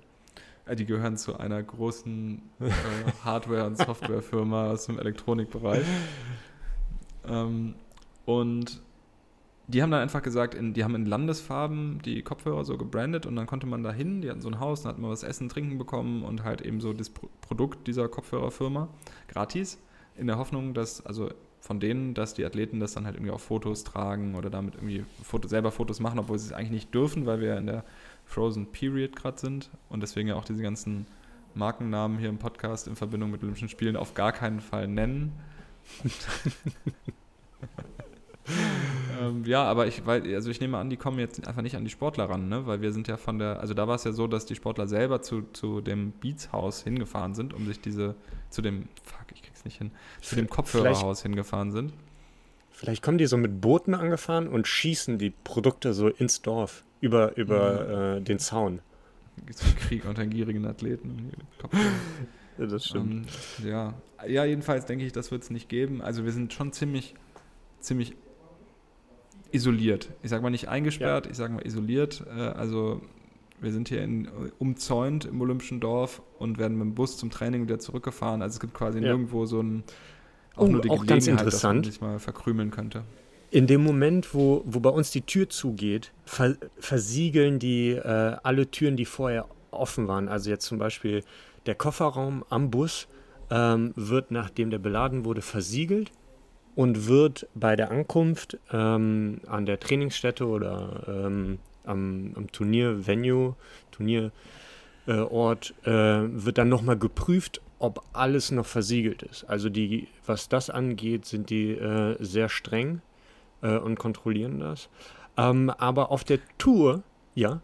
Äh, 0.65 0.75
die 0.77 0.85
gehören 0.85 1.17
zu 1.17 1.37
einer 1.37 1.61
großen 1.61 2.41
äh, 2.61 2.69
Hardware- 3.23 3.65
und 3.65 3.77
Softwarefirma 3.77 4.71
aus 4.71 4.85
dem 4.85 4.97
Elektronikbereich. 4.97 5.85
Ähm, 7.29 7.75
und 8.25 8.81
die 9.67 9.81
haben 9.81 9.91
dann 9.91 10.01
einfach 10.01 10.21
gesagt, 10.21 10.53
in, 10.53 10.73
die 10.73 10.83
haben 10.83 10.95
in 10.95 11.05
Landesfarben 11.05 11.99
die 12.03 12.21
Kopfhörer 12.21 12.63
so 12.63 12.77
gebrandet 12.77 13.25
und 13.25 13.35
dann 13.35 13.47
konnte 13.47 13.65
man 13.65 13.83
da 13.83 13.91
hin, 13.91 14.21
die 14.21 14.29
hatten 14.29 14.41
so 14.41 14.49
ein 14.49 14.59
Haus, 14.59 14.83
dann 14.83 14.91
hat 14.91 14.99
man 14.99 15.09
was 15.09 15.23
essen, 15.23 15.49
trinken 15.49 15.77
bekommen 15.77 16.23
und 16.23 16.43
halt 16.43 16.61
eben 16.61 16.81
so 16.81 16.93
das 16.93 17.09
Produkt 17.09 17.87
dieser 17.87 18.07
Kopfhörerfirma 18.07 18.89
gratis, 19.27 19.79
in 20.17 20.27
der 20.27 20.37
Hoffnung, 20.37 20.73
dass, 20.73 21.05
also 21.05 21.29
von 21.59 21.79
denen, 21.79 22.13
dass 22.13 22.35
die 22.35 22.45
Athleten 22.45 22.79
das 22.79 22.93
dann 22.93 23.05
halt 23.05 23.15
irgendwie 23.15 23.31
auf 23.31 23.41
Fotos 23.41 23.83
tragen 23.83 24.35
oder 24.35 24.51
damit 24.51 24.75
irgendwie 24.75 25.03
Foto, 25.23 25.47
selber 25.47 25.71
Fotos 25.71 25.99
machen, 25.99 26.19
obwohl 26.19 26.37
sie 26.37 26.47
es 26.47 26.53
eigentlich 26.53 26.71
nicht 26.71 26.93
dürfen, 26.93 27.25
weil 27.25 27.41
wir 27.41 27.49
ja 27.49 27.57
in 27.57 27.65
der 27.65 27.83
Frozen 28.25 28.67
Period 28.67 29.15
gerade 29.15 29.39
sind 29.39 29.71
und 29.89 30.01
deswegen 30.01 30.29
ja 30.29 30.35
auch 30.35 30.45
diese 30.45 30.61
ganzen 30.61 31.07
Markennamen 31.55 32.19
hier 32.19 32.29
im 32.29 32.37
Podcast 32.37 32.87
in 32.87 32.95
Verbindung 32.95 33.31
mit 33.31 33.41
Olympischen 33.41 33.69
Spielen 33.69 33.95
auf 33.95 34.13
gar 34.13 34.31
keinen 34.31 34.59
Fall 34.59 34.87
nennen. 34.87 35.33
ähm, 39.19 39.43
ja, 39.45 39.63
aber 39.63 39.87
ich, 39.87 40.05
weil, 40.05 40.33
also 40.35 40.49
ich 40.49 40.61
nehme 40.61 40.77
an, 40.77 40.89
die 40.89 40.97
kommen 40.97 41.19
jetzt 41.19 41.45
einfach 41.47 41.61
nicht 41.61 41.75
an 41.75 41.83
die 41.83 41.89
Sportler 41.89 42.29
ran, 42.29 42.49
ne? 42.49 42.67
Weil 42.67 42.81
wir 42.81 42.91
sind 42.91 43.07
ja 43.07 43.17
von 43.17 43.39
der, 43.39 43.59
also 43.59 43.73
da 43.73 43.87
war 43.87 43.95
es 43.95 44.03
ja 44.03 44.11
so, 44.11 44.27
dass 44.27 44.45
die 44.45 44.55
Sportler 44.55 44.87
selber 44.87 45.21
zu, 45.21 45.43
zu 45.53 45.81
dem 45.81 46.11
Beats-Haus 46.11 46.83
hingefahren 46.83 47.33
sind, 47.33 47.53
um 47.53 47.65
sich 47.65 47.79
diese, 47.79 48.15
zu 48.49 48.61
dem, 48.61 48.87
fuck, 49.03 49.25
ich 49.33 49.41
krieg's 49.41 49.65
nicht 49.65 49.77
hin, 49.77 49.91
zu 50.21 50.35
dem 50.35 50.49
Kopfhörerhaus 50.49 51.23
hingefahren 51.23 51.71
sind. 51.71 51.93
Vielleicht 52.71 53.01
kommen 53.01 53.17
die 53.17 53.25
so 53.25 53.37
mit 53.37 53.61
Booten 53.61 53.95
angefahren 53.95 54.47
und 54.47 54.67
schießen 54.67 55.17
die 55.17 55.29
Produkte 55.29 55.93
so 55.93 56.09
ins 56.09 56.41
Dorf 56.41 56.83
über, 56.99 57.37
über 57.37 58.17
mhm. 58.17 58.17
äh, 58.17 58.21
den 58.21 58.39
Zaun. 58.39 58.81
Krieg 59.79 60.05
unter 60.05 60.25
gierigen 60.25 60.65
Athleten. 60.65 61.31
ja, 62.57 62.65
das 62.65 62.85
stimmt. 62.85 63.27
Ähm, 63.59 63.67
ja. 63.67 63.93
ja, 64.27 64.45
jedenfalls 64.45 64.85
denke 64.85 65.05
ich, 65.05 65.11
das 65.11 65.31
wird 65.31 65.43
es 65.43 65.49
nicht 65.49 65.69
geben. 65.69 66.01
Also 66.01 66.25
wir 66.25 66.31
sind 66.31 66.53
schon 66.53 66.71
ziemlich, 66.71 67.15
ziemlich 67.79 68.15
isoliert. 69.51 70.09
Ich 70.23 70.29
sage 70.29 70.43
mal 70.43 70.49
nicht 70.49 70.69
eingesperrt, 70.69 71.25
ja. 71.25 71.31
ich 71.31 71.37
sage 71.37 71.53
mal 71.53 71.65
isoliert. 71.65 72.23
Äh, 72.27 72.39
also 72.39 73.01
wir 73.61 73.71
sind 73.71 73.89
hier 73.89 74.03
in, 74.03 74.27
umzäunt 74.59 75.25
im 75.25 75.39
Olympischen 75.41 75.79
Dorf 75.79 76.21
und 76.39 76.57
werden 76.57 76.77
mit 76.77 76.87
dem 76.87 76.95
Bus 76.95 77.17
zum 77.17 77.29
Training 77.29 77.63
wieder 77.63 77.79
zurückgefahren. 77.79 78.41
Also 78.41 78.55
es 78.55 78.59
gibt 78.59 78.73
quasi 78.73 78.99
ja. 78.99 79.07
nirgendwo 79.07 79.45
so 79.45 79.61
ein 79.61 79.83
auch 80.55 80.63
oh, 80.63 80.67
nur 80.67 80.81
die 80.81 80.89
auch 80.89 81.05
ganz 81.05 81.27
interessant. 81.27 81.85
dass 81.85 81.85
man 81.85 81.91
sich 81.91 82.01
mal 82.01 82.19
verkrümeln 82.19 82.71
könnte. 82.71 83.03
In 83.51 83.67
dem 83.67 83.83
Moment, 83.83 84.33
wo, 84.33 84.63
wo 84.65 84.79
bei 84.79 84.89
uns 84.89 85.11
die 85.11 85.21
Tür 85.21 85.49
zugeht, 85.49 86.11
ver, 86.25 86.55
versiegeln 86.77 87.59
die 87.59 87.91
äh, 87.91 88.35
alle 88.43 88.69
Türen, 88.71 88.97
die 88.97 89.05
vorher 89.05 89.47
offen 89.71 90.07
waren. 90.07 90.27
Also 90.27 90.49
jetzt 90.49 90.65
zum 90.65 90.77
Beispiel 90.77 91.23
der 91.65 91.75
Kofferraum 91.75 92.43
am 92.49 92.71
Bus 92.71 93.07
ähm, 93.49 93.93
wird, 93.95 94.31
nachdem 94.31 94.69
der 94.69 94.79
beladen 94.79 95.25
wurde, 95.25 95.41
versiegelt 95.41 96.11
und 96.75 97.07
wird 97.07 97.47
bei 97.55 97.75
der 97.75 97.91
Ankunft 97.91 98.57
ähm, 98.71 99.41
an 99.47 99.65
der 99.65 99.79
Trainingsstätte 99.79 100.47
oder 100.47 101.03
ähm, 101.07 101.59
am, 101.85 102.33
am 102.35 102.51
Turnier-Venue, 102.51 103.55
Turnierort, 103.91 105.73
äh, 105.83 105.91
wird 105.91 106.57
dann 106.57 106.69
nochmal 106.69 106.97
geprüft, 106.97 107.61
ob 107.79 108.03
alles 108.13 108.51
noch 108.51 108.65
versiegelt 108.65 109.23
ist. 109.23 109.43
Also 109.45 109.69
die, 109.69 110.07
was 110.25 110.49
das 110.49 110.69
angeht, 110.69 111.25
sind 111.25 111.49
die 111.49 111.71
äh, 111.71 112.17
sehr 112.19 112.49
streng 112.49 113.01
äh, 113.61 113.77
und 113.77 113.97
kontrollieren 113.99 114.59
das. 114.59 114.89
Ähm, 115.37 115.69
aber 115.69 116.11
auf 116.11 116.23
der 116.23 116.39
Tour, 116.57 117.03
ja. 117.33 117.61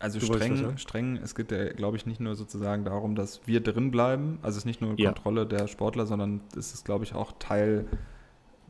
Also 0.00 0.18
streng, 0.18 0.78
streng, 0.78 1.16
es 1.18 1.34
geht 1.34 1.52
ja, 1.52 1.72
glaube 1.72 1.96
ich, 1.96 2.06
nicht 2.06 2.20
nur 2.20 2.34
sozusagen 2.34 2.84
darum, 2.84 3.14
dass 3.14 3.46
wir 3.46 3.62
drin 3.62 3.90
bleiben. 3.90 4.38
Also 4.42 4.56
es 4.56 4.62
ist 4.62 4.64
nicht 4.64 4.80
nur 4.80 4.98
ja. 4.98 5.12
Kontrolle 5.12 5.46
der 5.46 5.68
Sportler, 5.68 6.06
sondern 6.06 6.40
es 6.56 6.72
ist, 6.74 6.84
glaube 6.84 7.04
ich, 7.04 7.14
auch 7.14 7.32
Teil 7.38 7.86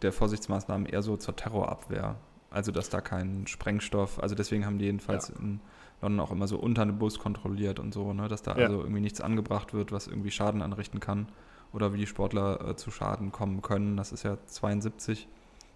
der 0.03 0.13
Vorsichtsmaßnahmen 0.13 0.87
eher 0.87 1.03
so 1.03 1.17
zur 1.17 1.37
Terrorabwehr. 1.37 2.17
Also 2.51 2.73
dass 2.73 2.91
da 2.91 3.01
kein 3.01 3.47
Sprengstoff, 3.47 4.21
also 4.21 4.35
deswegen 4.35 4.67
haben 4.67 4.79
die 4.79 4.87
jedenfalls 4.87 5.29
ja. 5.29 5.37
in 5.39 5.61
London 6.03 6.21
auch 6.21 6.33
immer 6.33 6.49
so 6.49 6.59
unter 6.59 6.83
einem 6.83 6.99
Bus 6.99 7.19
kontrolliert 7.19 7.79
und 7.79 7.95
so, 7.95 8.13
ne, 8.13 8.27
dass 8.27 8.43
da 8.43 8.57
ja. 8.57 8.67
also 8.67 8.81
irgendwie 8.81 9.01
nichts 9.01 9.21
angebracht 9.21 9.73
wird, 9.73 9.93
was 9.93 10.09
irgendwie 10.09 10.33
Schaden 10.33 10.63
anrichten 10.63 10.99
kann 10.99 11.29
oder 11.73 11.93
wie 11.93 11.99
die 11.99 12.07
Sportler 12.07 12.71
äh, 12.71 12.77
zu 12.77 12.91
Schaden 12.91 13.31
kommen 13.31 13.63
können. 13.63 13.97
Das 13.97 14.11
ist 14.11 14.25
ja 14.25 14.39
72, 14.47 15.29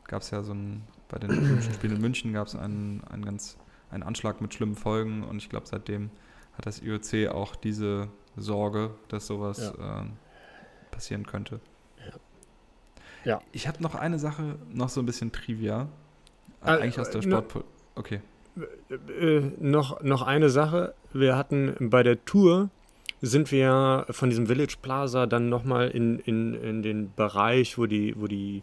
gab 0.06 0.22
es 0.22 0.30
ja 0.30 0.42
so 0.42 0.52
ein, 0.52 0.82
bei 1.08 1.18
den 1.18 1.30
Olympischen 1.30 1.74
Spielen 1.74 1.96
in 1.96 2.00
München 2.00 2.32
gab 2.32 2.46
es 2.46 2.56
einen, 2.56 3.02
einen 3.04 3.24
ganz, 3.24 3.56
einen 3.94 4.02
Anschlag 4.02 4.40
mit 4.40 4.52
schlimmen 4.52 4.76
Folgen 4.76 5.22
und 5.22 5.38
ich 5.38 5.48
glaube 5.48 5.66
seitdem 5.66 6.10
hat 6.56 6.66
das 6.66 6.82
IOC 6.82 7.32
auch 7.32 7.56
diese 7.56 8.08
Sorge, 8.36 8.90
dass 9.08 9.26
sowas 9.26 9.72
ja. 9.78 10.02
äh, 10.02 10.04
passieren 10.90 11.26
könnte. 11.26 11.60
Ja. 13.24 13.40
Ich 13.52 13.66
habe 13.66 13.82
noch 13.82 13.94
eine 13.94 14.18
Sache, 14.18 14.56
noch 14.72 14.88
so 14.88 15.00
ein 15.00 15.06
bisschen 15.06 15.32
Trivia. 15.32 15.88
Äh, 16.62 16.70
eigentlich 16.70 17.00
aus 17.00 17.10
der 17.10 17.22
Sport. 17.22 17.64
Okay. 17.94 18.20
Äh, 19.18 19.40
noch, 19.58 20.02
noch 20.02 20.22
eine 20.22 20.50
Sache. 20.50 20.94
Wir 21.12 21.36
hatten 21.36 21.74
bei 21.80 22.02
der 22.02 22.24
Tour 22.24 22.70
sind 23.22 23.50
wir 23.50 24.06
von 24.10 24.28
diesem 24.28 24.46
Village 24.46 24.76
Plaza 24.82 25.26
dann 25.26 25.48
nochmal 25.48 25.88
in, 25.88 26.18
in, 26.18 26.54
in 26.54 26.82
den 26.82 27.14
Bereich, 27.14 27.78
wo 27.78 27.86
die, 27.86 28.14
wo 28.20 28.26
die 28.26 28.62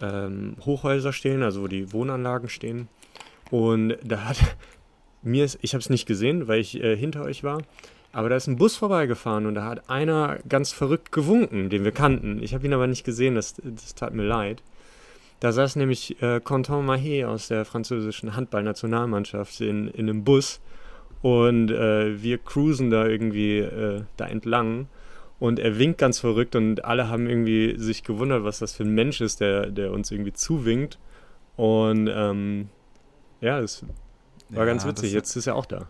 ähm, 0.00 0.56
Hochhäuser 0.64 1.12
stehen, 1.12 1.42
also 1.42 1.62
wo 1.62 1.68
die 1.68 1.92
Wohnanlagen 1.92 2.48
stehen. 2.48 2.88
Und 3.50 3.96
da 4.04 4.24
hat 4.24 4.38
mir, 5.22 5.44
ist, 5.44 5.58
ich 5.62 5.74
habe 5.74 5.80
es 5.80 5.90
nicht 5.90 6.06
gesehen, 6.06 6.48
weil 6.48 6.60
ich 6.60 6.82
äh, 6.82 6.96
hinter 6.96 7.24
euch 7.24 7.44
war, 7.44 7.62
aber 8.12 8.28
da 8.28 8.36
ist 8.36 8.46
ein 8.46 8.56
Bus 8.56 8.76
vorbeigefahren 8.76 9.46
und 9.46 9.54
da 9.56 9.64
hat 9.64 9.90
einer 9.90 10.38
ganz 10.48 10.72
verrückt 10.72 11.10
gewunken, 11.10 11.68
den 11.70 11.84
wir 11.84 11.92
kannten. 11.92 12.42
Ich 12.42 12.54
habe 12.54 12.64
ihn 12.64 12.72
aber 12.72 12.86
nicht 12.86 13.04
gesehen, 13.04 13.34
das, 13.34 13.54
das 13.62 13.94
tat 13.94 14.14
mir 14.14 14.22
leid. 14.22 14.62
Da 15.40 15.50
saß 15.50 15.76
nämlich 15.76 16.22
äh, 16.22 16.40
Quentin 16.40 16.86
Mahé 16.86 17.26
aus 17.26 17.48
der 17.48 17.64
französischen 17.64 18.36
Handballnationalmannschaft 18.36 19.60
in, 19.60 19.88
in 19.88 20.08
einem 20.08 20.24
Bus 20.24 20.60
und 21.22 21.70
äh, 21.70 22.22
wir 22.22 22.38
cruisen 22.38 22.90
da 22.90 23.06
irgendwie 23.06 23.58
äh, 23.58 24.02
da 24.16 24.26
entlang 24.26 24.86
und 25.44 25.58
er 25.58 25.78
winkt 25.78 25.98
ganz 25.98 26.20
verrückt 26.20 26.56
und 26.56 26.84
alle 26.84 27.08
haben 27.08 27.28
irgendwie 27.28 27.74
sich 27.76 28.04
gewundert, 28.04 28.44
was 28.44 28.60
das 28.60 28.72
für 28.72 28.84
ein 28.84 28.94
Mensch 28.94 29.20
ist, 29.20 29.40
der, 29.40 29.66
der 29.66 29.92
uns 29.92 30.10
irgendwie 30.10 30.32
zuwinkt. 30.32 30.98
Und 31.56 32.08
ähm, 32.12 32.68
ja, 33.40 33.58
es 33.60 33.84
war 34.50 34.60
ja, 34.60 34.64
ganz 34.64 34.84
witzig. 34.86 35.12
Jetzt 35.12 35.34
ist 35.36 35.46
er 35.46 35.56
auch 35.56 35.66
da. 35.66 35.88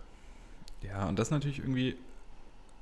Ja, 0.83 1.09
und 1.09 1.19
das 1.19 1.31
natürlich 1.31 1.59
irgendwie 1.59 1.97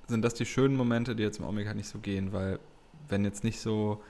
sind 0.09 0.23
das 0.23 0.35
die 0.35 0.47
schönen 0.47 0.77
Momente, 0.77 1.15
die 1.17 1.23
jetzt 1.23 1.39
im 1.39 1.47
Omega 1.47 1.75
nicht 1.75 1.89
so 1.89 1.99
gehen, 1.99 2.33
weil 2.33 2.59
wenn 3.09 3.25
jetzt 3.25 3.45
nicht 3.45 3.61
so, 3.61 4.03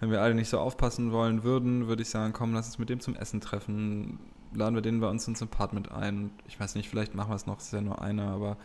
wenn 0.00 0.10
wir 0.10 0.22
alle 0.22 0.34
nicht 0.34 0.48
so 0.48 0.58
aufpassen 0.58 1.12
wollen 1.12 1.44
würden, 1.44 1.88
würde 1.88 2.02
ich 2.02 2.08
sagen, 2.08 2.32
komm, 2.32 2.54
lass 2.54 2.66
uns 2.66 2.78
mit 2.78 2.88
dem 2.88 3.00
zum 3.00 3.14
Essen 3.14 3.40
treffen, 3.40 4.18
laden 4.54 4.74
wir 4.74 4.82
den 4.82 5.00
bei 5.00 5.08
uns 5.08 5.26
ins 5.28 5.42
Apartment 5.42 5.90
ein. 5.92 6.30
Ich 6.46 6.58
weiß 6.58 6.74
nicht, 6.74 6.88
vielleicht 6.88 7.14
machen 7.14 7.30
wir 7.30 7.36
es 7.36 7.46
noch, 7.46 7.58
es 7.58 7.66
ist 7.66 7.72
ja 7.72 7.80
nur 7.80 8.00
einer, 8.00 8.30
aber, 8.30 8.56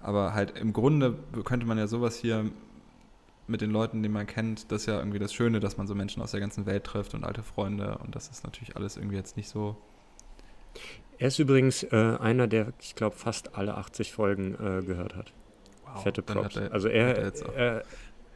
aber 0.00 0.34
halt 0.34 0.56
im 0.58 0.72
Grunde 0.72 1.18
könnte 1.44 1.66
man 1.66 1.78
ja 1.78 1.86
sowas 1.86 2.16
hier 2.16 2.50
mit 3.46 3.60
den 3.60 3.70
Leuten, 3.70 4.02
die 4.02 4.08
man 4.08 4.26
kennt, 4.26 4.72
das 4.72 4.82
ist 4.82 4.86
ja 4.86 4.98
irgendwie 4.98 5.18
das 5.18 5.32
Schöne, 5.32 5.60
dass 5.60 5.76
man 5.76 5.86
so 5.86 5.94
Menschen 5.94 6.22
aus 6.22 6.32
der 6.32 6.40
ganzen 6.40 6.66
Welt 6.66 6.84
trifft 6.84 7.14
und 7.14 7.24
alte 7.24 7.42
Freunde 7.42 7.98
und 7.98 8.16
das 8.16 8.28
ist 8.28 8.44
natürlich 8.44 8.76
alles 8.76 8.96
irgendwie 8.96 9.16
jetzt 9.16 9.36
nicht 9.36 9.48
so. 9.48 9.76
Er 11.18 11.28
ist 11.28 11.38
übrigens 11.38 11.82
äh, 11.82 12.16
einer, 12.20 12.46
der, 12.46 12.72
ich 12.80 12.94
glaube, 12.94 13.16
fast 13.16 13.56
alle 13.56 13.76
80 13.76 14.12
Folgen 14.12 14.54
äh, 14.54 14.82
gehört 14.82 15.16
hat. 15.16 15.32
Wow, 15.84 16.02
Fette 16.02 16.22
Props. 16.22 16.56
Er, 16.56 16.72
also 16.72 16.88
er, 16.88 17.16
er, 17.16 17.32
er 17.56 17.82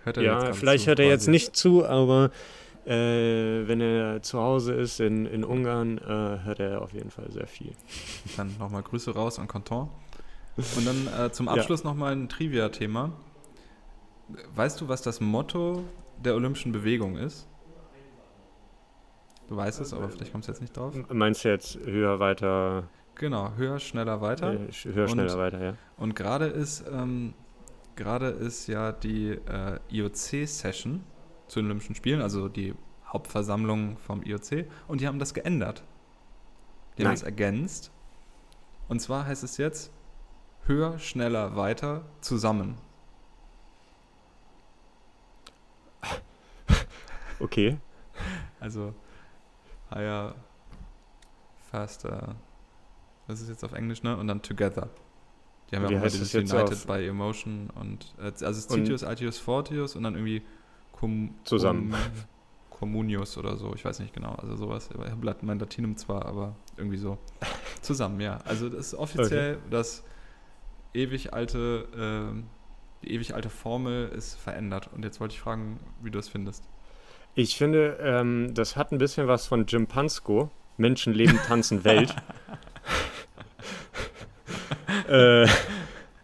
hört 0.05 0.16
er 0.16 0.22
ja, 0.22 0.53
vielleicht 0.53 0.87
hört 0.87 0.98
er 0.98 1.07
jetzt 1.07 1.29
nicht 1.29 1.57
zu, 1.57 1.85
aber 1.85 2.31
äh, 2.87 2.92
wenn 3.68 3.81
er 3.81 4.22
zu 4.22 4.40
Hause 4.40 4.72
ist 4.72 5.00
in, 5.00 5.26
in 5.26 5.44
Ungarn, 5.44 5.98
äh, 5.98 6.44
hört 6.44 6.61
er 6.61 6.81
auf 6.81 6.92
jeden 6.92 7.11
Fall 7.11 7.31
sehr 7.31 7.46
viel. 7.46 7.72
Dann 8.37 8.57
nochmal 8.59 8.83
Grüße 8.83 9.14
raus 9.14 9.38
an 9.38 9.48
Canton. 9.48 9.88
Und 10.57 10.87
dann 10.87 11.26
äh, 11.26 11.33
zum 11.33 11.48
Abschluss 11.48 11.85
ja. 11.85 11.88
nochmal 11.88 12.12
ein 12.12 12.29
Trivia-Thema. 12.29 13.12
Weißt 14.55 14.81
du, 14.81 14.88
was 14.88 15.00
das 15.00 15.20
Motto 15.20 15.85
der 16.22 16.35
Olympischen 16.35 16.72
Bewegung 16.72 17.16
ist? 17.16 17.46
Du 19.50 19.56
weißt 19.56 19.80
es, 19.80 19.92
aber 19.92 20.08
vielleicht 20.08 20.30
kommst 20.30 20.46
du 20.46 20.52
jetzt 20.52 20.60
nicht 20.60 20.76
drauf. 20.76 20.94
Meinst 21.08 21.44
du 21.44 21.48
jetzt 21.48 21.76
höher, 21.84 22.20
weiter? 22.20 22.84
Genau, 23.16 23.52
höher, 23.56 23.80
schneller, 23.80 24.20
weiter. 24.20 24.52
Äh, 24.52 24.70
höher, 24.84 25.08
schneller, 25.08 25.32
und, 25.32 25.38
weiter, 25.40 25.60
ja. 25.60 25.74
Und 25.96 26.14
gerade 26.14 26.46
ist, 26.46 26.84
ähm, 26.88 27.34
gerade 27.96 28.28
ist 28.28 28.68
ja 28.68 28.92
die 28.92 29.30
äh, 29.30 29.80
IOC-Session 29.90 31.02
zu 31.48 31.58
den 31.58 31.66
Olympischen 31.66 31.96
Spielen, 31.96 32.22
also 32.22 32.48
die 32.48 32.76
Hauptversammlung 33.04 33.96
vom 33.98 34.22
IOC, 34.22 34.66
und 34.86 35.00
die 35.00 35.08
haben 35.08 35.18
das 35.18 35.34
geändert. 35.34 35.82
Die 36.96 37.04
haben 37.04 37.12
es 37.12 37.24
ergänzt. 37.24 37.90
Und 38.86 39.00
zwar 39.00 39.26
heißt 39.26 39.42
es 39.42 39.56
jetzt 39.56 39.90
höher, 40.66 40.96
schneller, 41.00 41.56
weiter, 41.56 42.04
zusammen. 42.20 42.76
Okay. 47.40 47.78
Also 48.60 48.92
higher, 49.90 50.35
faster. 51.70 52.37
Das 53.29 53.40
ist 53.40 53.48
jetzt 53.48 53.64
auf 53.64 53.72
Englisch, 53.72 54.03
ne? 54.03 54.16
Und 54.16 54.29
dann 54.29 54.42
together. 54.42 54.90
Die 55.70 55.76
haben 55.76 55.88
Wie 55.88 55.94
ja 55.94 56.00
auch 56.00 56.05
dieses 56.05 56.35
United 56.35 56.87
by 56.87 57.07
Emotion 57.07 57.70
und 57.70 58.14
äh, 58.18 58.24
also 58.24 58.44
es 58.46 58.66
Titius, 58.66 59.05
Altius, 59.05 59.38
Fortius 59.38 59.94
und 59.94 60.03
dann 60.03 60.14
irgendwie 60.14 60.42
Com 60.92 61.35
Zusammen. 61.44 61.94
Communius 62.70 63.37
oder 63.37 63.57
so, 63.57 63.74
ich 63.74 63.85
weiß 63.85 64.00
nicht 64.00 64.14
genau, 64.14 64.35
also 64.37 64.57
sowas. 64.57 64.88
Ich 64.90 65.11
habe 65.11 65.37
mein 65.42 65.59
Latinum 65.59 65.96
zwar, 65.96 66.24
aber 66.24 66.57
irgendwie 66.79 66.96
so. 66.96 67.18
Zusammen, 67.83 68.20
ja. 68.20 68.38
Also 68.46 68.70
das 68.70 68.87
ist 68.87 68.94
offiziell 68.94 69.57
okay. 69.57 69.64
das 69.70 70.03
ewig 70.94 71.35
alte, 71.35 72.33
äh, 72.35 72.42
die 73.05 73.12
ewig 73.12 73.35
alte 73.35 73.50
Formel 73.50 74.09
ist 74.09 74.35
verändert. 74.35 74.88
Und 74.94 75.05
jetzt 75.05 75.20
wollte 75.20 75.35
ich 75.35 75.40
fragen, 75.40 75.79
wie 76.03 76.11
du 76.11 76.18
das 76.18 76.31
findest. 76.31 76.69
Ich 77.35 77.57
finde, 77.57 77.99
ähm, 78.03 78.53
das 78.55 78.77
hat 78.77 78.93
ein 78.93 78.99
bisschen 78.99 79.29
was 79.29 79.47
von 79.47 79.66
Jim 79.66 79.87
Pansko. 79.87 80.51
Menschen 80.77 81.12
leben, 81.12 81.38
tanzen, 81.47 81.85
Welt. 81.85 82.14
äh, 85.09 85.47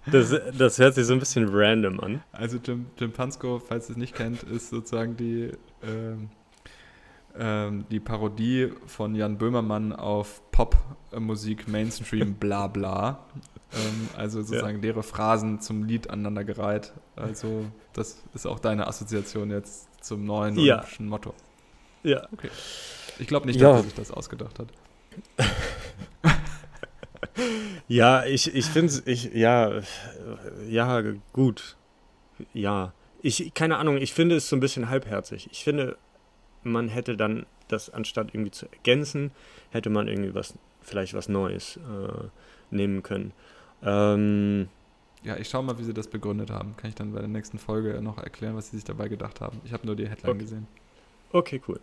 das, 0.07 0.35
das 0.57 0.79
hört 0.79 0.95
sich 0.95 1.05
so 1.07 1.13
ein 1.13 1.19
bisschen 1.19 1.49
random 1.51 2.01
an. 2.01 2.23
Also 2.33 2.59
Jim, 2.65 2.87
Jim 2.99 3.13
Pansko, 3.13 3.59
falls 3.59 3.89
ihr 3.89 3.93
es 3.93 3.97
nicht 3.97 4.15
kennt, 4.15 4.43
ist 4.45 4.71
sozusagen 4.71 5.17
die, 5.17 5.53
ähm, 5.83 6.31
ähm, 7.39 7.85
die 7.91 8.01
Parodie 8.01 8.73
von 8.87 9.15
Jan 9.15 9.37
Böhmermann 9.37 9.93
auf 9.93 10.43
Popmusik, 10.51 11.69
Mainstream, 11.69 12.35
bla 12.41 12.67
bla. 12.67 13.27
ähm, 13.75 14.09
also 14.17 14.43
sozusagen 14.43 14.79
ja. 14.79 14.83
leere 14.83 15.03
Phrasen 15.03 15.61
zum 15.61 15.85
Lied 15.85 16.09
aneinandergereiht. 16.09 16.93
Also 17.17 17.67
das 17.93 18.23
ist 18.33 18.47
auch 18.47 18.59
deine 18.59 18.87
Assoziation 18.87 19.51
jetzt 19.51 19.89
zum 20.07 20.25
neuen 20.25 20.59
ja. 20.59 20.77
olympischen 20.77 21.09
Motto. 21.09 21.35
Ja. 22.03 22.27
Okay. 22.33 22.51
Ich 23.19 23.27
glaube 23.27 23.47
nicht, 23.47 23.61
dass 23.61 23.63
ja. 23.63 23.77
er 23.77 23.83
sich 23.83 23.95
das 23.95 24.11
ausgedacht 24.11 24.59
hat. 24.59 24.69
ja, 27.89 28.25
ich, 28.25 28.55
ich 28.55 28.67
finde 28.67 28.93
es, 28.93 29.07
ich, 29.07 29.35
ja, 29.35 29.81
ja, 30.69 31.03
gut. 31.33 31.77
Ja. 32.53 32.93
Ich, 33.23 33.55
keine 33.55 33.79
Ahnung, 33.79 33.97
ich 33.97 34.13
finde 34.13 34.37
es 34.37 34.49
so 34.49 34.57
ein 34.57 34.61
bisschen 34.61 34.89
halbherzig. 34.89 35.49
Ich 35.51 35.65
finde, 35.65 35.97
man 36.63 36.89
hätte 36.89 37.17
dann 37.17 37.47
das, 37.69 37.91
anstatt 37.91 38.33
irgendwie 38.33 38.51
zu 38.53 38.67
ergänzen, 38.71 39.33
hätte 39.71 39.91
man 39.91 40.07
irgendwie 40.07 40.35
was, 40.35 40.55
vielleicht 40.83 41.15
was 41.15 41.29
Neues 41.29 41.79
äh, 41.79 42.29
nehmen 42.71 43.03
können. 43.03 43.33
Ähm, 43.83 44.69
ja, 45.23 45.37
ich 45.37 45.49
schaue 45.49 45.63
mal, 45.63 45.79
wie 45.79 45.85
sie 45.85 45.95
das 45.95 46.09
begründet 46.09 46.51
haben. 46.51 46.77
Kann 46.77 46.89
ich 46.89 46.95
dann 46.95 47.13
bei 47.13 47.21
der 47.21 47.29
nächsten 47.29 47.59
Folge 47.59 48.01
noch 48.01 48.19
erklären, 48.19 48.57
was 48.57 48.71
sie 48.71 48.77
sich 48.77 48.85
dabei 48.85 49.09
gedacht 49.09 49.41
haben. 49.41 49.61
Ich 49.65 49.73
habe 49.73 49.87
nur 49.87 49.97
die 49.97 50.09
Headline 50.09 50.31
okay. 50.33 50.41
gesehen. 50.41 50.67
Okay, 51.33 51.61
cool. 51.69 51.81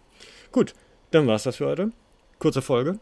Gut, 0.51 0.73
dann 1.11 1.27
war 1.27 1.35
es 1.35 1.43
das 1.43 1.57
für 1.57 1.67
heute. 1.67 1.91
Kurze 2.39 2.61
Folge. 2.61 2.99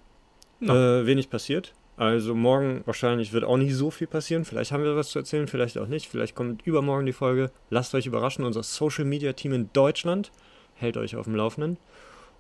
No. 0.60 0.74
Äh, 0.74 1.06
wenig 1.06 1.30
passiert. 1.30 1.74
Also 1.98 2.34
morgen 2.34 2.82
wahrscheinlich 2.86 3.34
wird 3.34 3.44
auch 3.44 3.58
nicht 3.58 3.76
so 3.76 3.92
viel 3.92 4.08
passieren. 4.08 4.46
Vielleicht 4.46 4.72
haben 4.72 4.84
wir 4.84 4.96
was 4.96 5.10
zu 5.10 5.20
erzählen, 5.20 5.48
vielleicht 5.48 5.78
auch 5.78 5.88
nicht. 5.88 6.08
Vielleicht 6.08 6.36
kommt 6.36 6.66
übermorgen 6.66 7.06
die 7.06 7.14
Folge. 7.14 7.52
Lasst 7.70 7.94
euch 7.94 8.08
überraschen. 8.08 8.46
Unser 8.46 8.64
Social 8.64 9.06
Media 9.06 9.34
Team 9.34 9.54
in 9.54 9.70
Deutschland 9.74 10.32
hält 10.76 10.98
euch 10.98 11.16
auf 11.16 11.26
dem 11.26 11.36
Laufenden. 11.36 11.78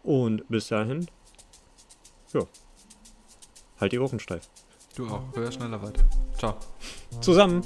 Und 0.03 0.47
bis 0.49 0.67
dahin, 0.67 1.05
ja, 2.33 2.41
halt 3.79 3.91
die 3.91 3.99
Ohren 3.99 4.19
steif. 4.19 4.49
Du 4.95 5.07
auch. 5.07 5.23
Hör 5.35 5.51
schneller 5.51 5.81
weiter. 5.81 6.03
Ciao. 6.37 6.57
Zusammen. 7.19 7.63